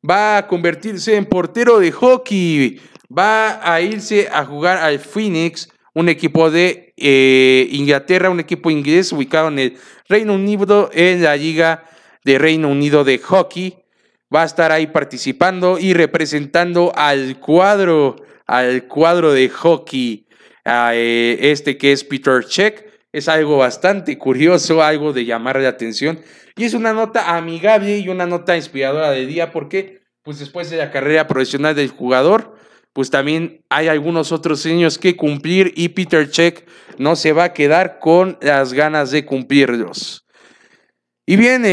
va 0.07 0.35
a 0.35 0.47
convertirse 0.47 1.15
en 1.15 1.23
portero 1.23 1.79
de 1.79 1.93
hockey, 1.93 2.81
va 3.17 3.61
a 3.63 3.79
irse 3.79 4.27
a 4.29 4.43
jugar 4.43 4.79
al 4.79 4.99
Phoenix 4.99 5.69
un 5.93 6.09
equipo 6.09 6.51
de 6.51 6.93
eh, 6.97 7.69
Inglaterra, 7.71 8.29
un 8.29 8.41
equipo 8.41 8.69
inglés 8.69 9.13
ubicado 9.13 9.47
en 9.47 9.59
el 9.59 9.77
Reino 10.09 10.33
Unido, 10.33 10.89
en 10.91 11.23
la 11.23 11.37
Liga 11.37 11.85
de 12.25 12.37
Reino 12.37 12.67
Unido 12.67 13.05
de 13.05 13.17
Hockey. 13.17 13.77
Va 14.35 14.41
a 14.41 14.45
estar 14.45 14.73
ahí 14.73 14.87
participando 14.87 15.79
y 15.79 15.93
representando 15.93 16.91
al 16.97 17.39
cuadro, 17.39 18.26
al 18.47 18.87
cuadro 18.87 19.33
de 19.33 19.49
hockey, 19.49 20.27
eh, 20.65 21.37
este 21.39 21.77
que 21.77 21.91
es 21.91 22.03
Peter 22.03 22.43
Check. 22.45 22.85
Es 23.11 23.27
algo 23.27 23.57
bastante 23.57 24.17
curioso, 24.17 24.81
algo 24.81 25.13
de 25.13 25.25
llamar 25.25 25.59
la 25.59 25.69
atención. 25.69 26.19
Y 26.55 26.65
es 26.65 26.73
una 26.73 26.93
nota 26.93 27.35
amigable 27.35 27.99
y 27.99 28.09
una 28.09 28.25
nota 28.25 28.55
inspiradora 28.55 29.11
de 29.11 29.25
día 29.25 29.51
porque, 29.51 30.01
pues 30.23 30.39
después 30.39 30.69
de 30.69 30.77
la 30.77 30.91
carrera 30.91 31.27
profesional 31.27 31.75
del 31.75 31.89
jugador, 31.89 32.55
pues 32.93 33.11
también 33.11 33.63
hay 33.69 33.87
algunos 33.89 34.31
otros 34.31 34.61
sueños 34.61 34.97
que 34.97 35.15
cumplir 35.15 35.71
y 35.75 35.89
Peter 35.89 36.29
Check 36.29 36.67
no 36.97 37.15
se 37.15 37.31
va 37.31 37.45
a 37.45 37.53
quedar 37.53 37.99
con 37.99 38.37
las 38.41 38.73
ganas 38.73 39.11
de 39.11 39.23
cumplirlos. 39.23 40.25
Y 41.27 41.35
bien, 41.35 41.63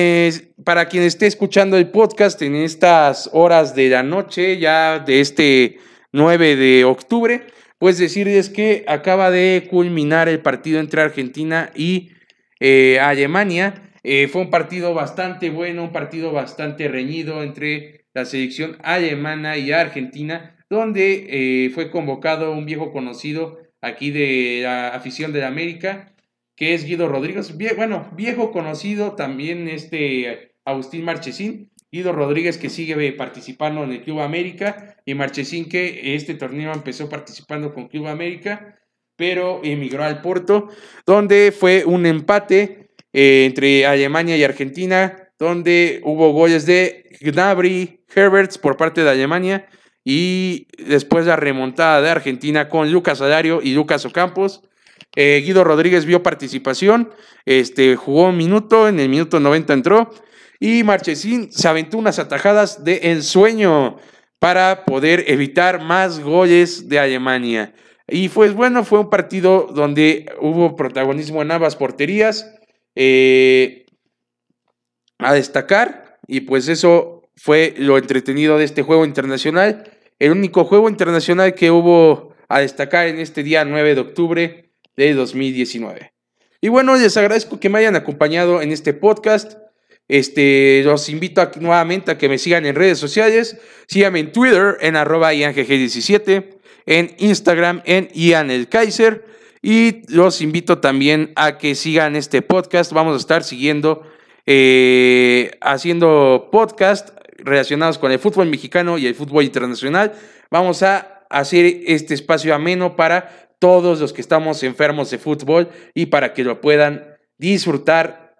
para 0.64 0.88
quien 0.88 1.04
esté 1.04 1.26
escuchando 1.26 1.76
el 1.78 1.90
podcast 1.90 2.42
en 2.42 2.56
estas 2.56 3.30
horas 3.32 3.74
de 3.74 3.88
la 3.88 4.02
noche, 4.02 4.58
ya 4.58 4.98
de 4.98 5.20
este 5.20 5.78
9 6.14 6.54
de 6.54 6.84
octubre, 6.84 7.42
pues 7.78 7.98
decirles 7.98 8.48
que 8.48 8.84
acaba 8.86 9.32
de 9.32 9.66
culminar 9.68 10.28
el 10.28 10.38
partido 10.38 10.78
entre 10.78 11.02
Argentina 11.02 11.72
y 11.74 12.12
eh, 12.60 13.00
Alemania. 13.00 13.90
Eh, 14.04 14.28
fue 14.28 14.42
un 14.42 14.50
partido 14.50 14.94
bastante 14.94 15.50
bueno, 15.50 15.82
un 15.82 15.92
partido 15.92 16.30
bastante 16.32 16.86
reñido 16.86 17.42
entre 17.42 18.06
la 18.14 18.24
selección 18.24 18.78
alemana 18.82 19.56
y 19.56 19.72
Argentina 19.72 20.54
donde 20.70 21.26
eh, 21.66 21.70
fue 21.70 21.90
convocado 21.90 22.52
un 22.52 22.64
viejo 22.64 22.92
conocido 22.92 23.58
aquí 23.80 24.10
de 24.10 24.60
la 24.62 24.88
afición 24.88 25.32
de 25.32 25.40
la 25.40 25.48
América, 25.48 26.14
que 26.56 26.74
es 26.74 26.84
Guido 26.84 27.08
Rodríguez. 27.08 27.54
bueno, 27.76 28.08
viejo 28.16 28.52
conocido 28.52 29.16
también 29.16 29.68
este 29.68 30.54
Agustín 30.64 31.04
Marchesín. 31.04 31.70
Guido 31.94 32.10
Rodríguez 32.10 32.58
que 32.58 32.70
sigue 32.70 33.12
participando 33.12 33.84
en 33.84 33.92
el 33.92 34.02
Club 34.02 34.18
América 34.18 34.96
y 35.06 35.14
Marchesín 35.14 35.68
que 35.68 36.16
este 36.16 36.34
torneo 36.34 36.72
empezó 36.72 37.08
participando 37.08 37.72
con 37.72 37.86
Club 37.86 38.08
América, 38.08 38.80
pero 39.14 39.60
emigró 39.62 40.02
al 40.02 40.20
Porto, 40.20 40.70
donde 41.06 41.54
fue 41.56 41.84
un 41.84 42.04
empate 42.04 42.90
eh, 43.12 43.44
entre 43.46 43.86
Alemania 43.86 44.36
y 44.36 44.42
Argentina, 44.42 45.30
donde 45.38 46.00
hubo 46.02 46.32
goles 46.32 46.66
de 46.66 47.16
Gnabry, 47.20 48.04
Herberts 48.12 48.58
por 48.58 48.76
parte 48.76 49.04
de 49.04 49.10
Alemania 49.10 49.68
y 50.02 50.66
después 50.84 51.26
la 51.26 51.36
remontada 51.36 52.02
de 52.02 52.10
Argentina 52.10 52.68
con 52.68 52.90
Lucas 52.90 53.20
Alario 53.20 53.60
y 53.62 53.72
Lucas 53.72 54.04
Ocampos. 54.04 54.62
Eh, 55.16 55.42
Guido 55.44 55.64
Rodríguez 55.64 56.04
vio 56.04 56.22
participación, 56.22 57.10
este, 57.44 57.96
jugó 57.96 58.28
un 58.28 58.36
minuto, 58.36 58.88
en 58.88 58.98
el 59.00 59.08
minuto 59.08 59.40
90 59.40 59.72
entró 59.72 60.10
y 60.60 60.82
Marchesín 60.82 61.52
se 61.52 61.68
aventó 61.68 61.98
unas 61.98 62.18
atajadas 62.18 62.84
de 62.84 63.00
ensueño 63.10 63.96
para 64.38 64.84
poder 64.84 65.24
evitar 65.28 65.82
más 65.82 66.20
goles 66.20 66.88
de 66.88 66.98
Alemania. 66.98 67.74
Y 68.06 68.28
pues 68.28 68.54
bueno, 68.54 68.84
fue 68.84 69.00
un 69.00 69.10
partido 69.10 69.68
donde 69.74 70.26
hubo 70.40 70.76
protagonismo 70.76 71.42
en 71.42 71.50
ambas 71.50 71.76
porterías. 71.76 72.54
Eh, 72.94 73.86
a 75.18 75.32
destacar, 75.32 76.18
y 76.26 76.40
pues 76.40 76.68
eso 76.68 77.30
fue 77.36 77.74
lo 77.78 77.96
entretenido 77.96 78.58
de 78.58 78.64
este 78.64 78.82
juego 78.82 79.04
internacional 79.04 79.84
el 80.18 80.32
único 80.32 80.64
juego 80.64 80.88
internacional 80.88 81.54
que 81.54 81.70
hubo 81.70 82.34
a 82.48 82.60
destacar 82.60 83.08
en 83.08 83.18
este 83.18 83.42
día 83.42 83.64
9 83.64 83.94
de 83.94 84.00
octubre 84.00 84.73
de 84.96 85.14
2019. 85.14 86.12
Y 86.60 86.68
bueno, 86.68 86.96
les 86.96 87.16
agradezco 87.16 87.60
que 87.60 87.68
me 87.68 87.78
hayan 87.78 87.96
acompañado 87.96 88.62
en 88.62 88.72
este 88.72 88.94
podcast. 88.94 89.58
Este, 90.08 90.82
los 90.84 91.08
invito 91.08 91.50
nuevamente 91.60 92.10
a 92.10 92.18
que 92.18 92.28
me 92.28 92.38
sigan 92.38 92.66
en 92.66 92.74
redes 92.74 92.98
sociales. 92.98 93.58
Síganme 93.86 94.20
en 94.20 94.32
Twitter 94.32 94.78
en 94.80 94.96
arroba 94.96 95.34
IanGG17, 95.34 96.56
en 96.86 97.14
Instagram 97.18 97.82
en 97.84 98.08
Ian 98.14 98.50
el 98.50 98.68
Kaiser. 98.68 99.24
Y 99.60 100.10
los 100.12 100.40
invito 100.40 100.78
también 100.78 101.32
a 101.36 101.58
que 101.58 101.74
sigan 101.74 102.16
este 102.16 102.42
podcast. 102.42 102.92
Vamos 102.92 103.14
a 103.14 103.18
estar 103.18 103.44
siguiendo, 103.44 104.02
eh, 104.46 105.50
haciendo 105.60 106.48
podcast 106.50 107.10
relacionados 107.38 107.98
con 107.98 108.12
el 108.12 108.18
fútbol 108.18 108.48
mexicano 108.48 108.98
y 108.98 109.06
el 109.06 109.14
fútbol 109.14 109.44
internacional. 109.44 110.12
Vamos 110.50 110.82
a 110.82 111.24
hacer 111.30 111.82
este 111.86 112.14
espacio 112.14 112.54
ameno 112.54 112.96
para 112.96 113.53
todos 113.64 113.98
los 113.98 114.12
que 114.12 114.20
estamos 114.20 114.62
enfermos 114.62 115.10
de 115.10 115.16
fútbol 115.16 115.70
y 115.94 116.04
para 116.04 116.34
que 116.34 116.44
lo 116.44 116.60
puedan 116.60 117.16
disfrutar 117.38 118.36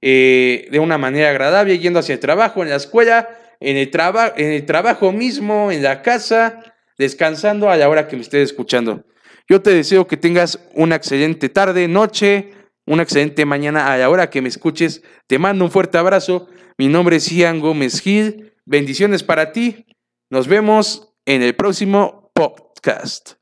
eh, 0.00 0.68
de 0.70 0.78
una 0.78 0.98
manera 0.98 1.30
agradable, 1.30 1.80
yendo 1.80 1.98
hacia 1.98 2.12
el 2.12 2.20
trabajo, 2.20 2.62
en 2.62 2.70
la 2.70 2.76
escuela, 2.76 3.28
en 3.58 3.76
el, 3.76 3.90
en 4.36 4.52
el 4.52 4.66
trabajo 4.66 5.10
mismo, 5.10 5.72
en 5.72 5.82
la 5.82 6.00
casa, 6.00 6.62
descansando 6.96 7.68
a 7.68 7.76
la 7.76 7.88
hora 7.88 8.06
que 8.06 8.14
me 8.14 8.22
estés 8.22 8.50
escuchando. 8.50 9.04
Yo 9.48 9.60
te 9.60 9.70
deseo 9.70 10.06
que 10.06 10.16
tengas 10.16 10.60
una 10.74 10.94
excelente 10.94 11.48
tarde, 11.48 11.88
noche, 11.88 12.52
una 12.86 13.02
excelente 13.02 13.44
mañana 13.44 13.92
a 13.92 13.96
la 13.96 14.08
hora 14.08 14.30
que 14.30 14.42
me 14.42 14.48
escuches. 14.48 15.02
Te 15.26 15.40
mando 15.40 15.64
un 15.64 15.72
fuerte 15.72 15.98
abrazo. 15.98 16.46
Mi 16.76 16.86
nombre 16.86 17.16
es 17.16 17.32
Ian 17.32 17.58
Gómez 17.58 18.00
Gil. 18.00 18.54
Bendiciones 18.64 19.24
para 19.24 19.50
ti. 19.50 19.86
Nos 20.30 20.46
vemos 20.46 21.16
en 21.26 21.42
el 21.42 21.56
próximo 21.56 22.30
podcast. 22.32 23.37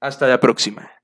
Hasta 0.00 0.26
la 0.26 0.40
próxima. 0.40 0.95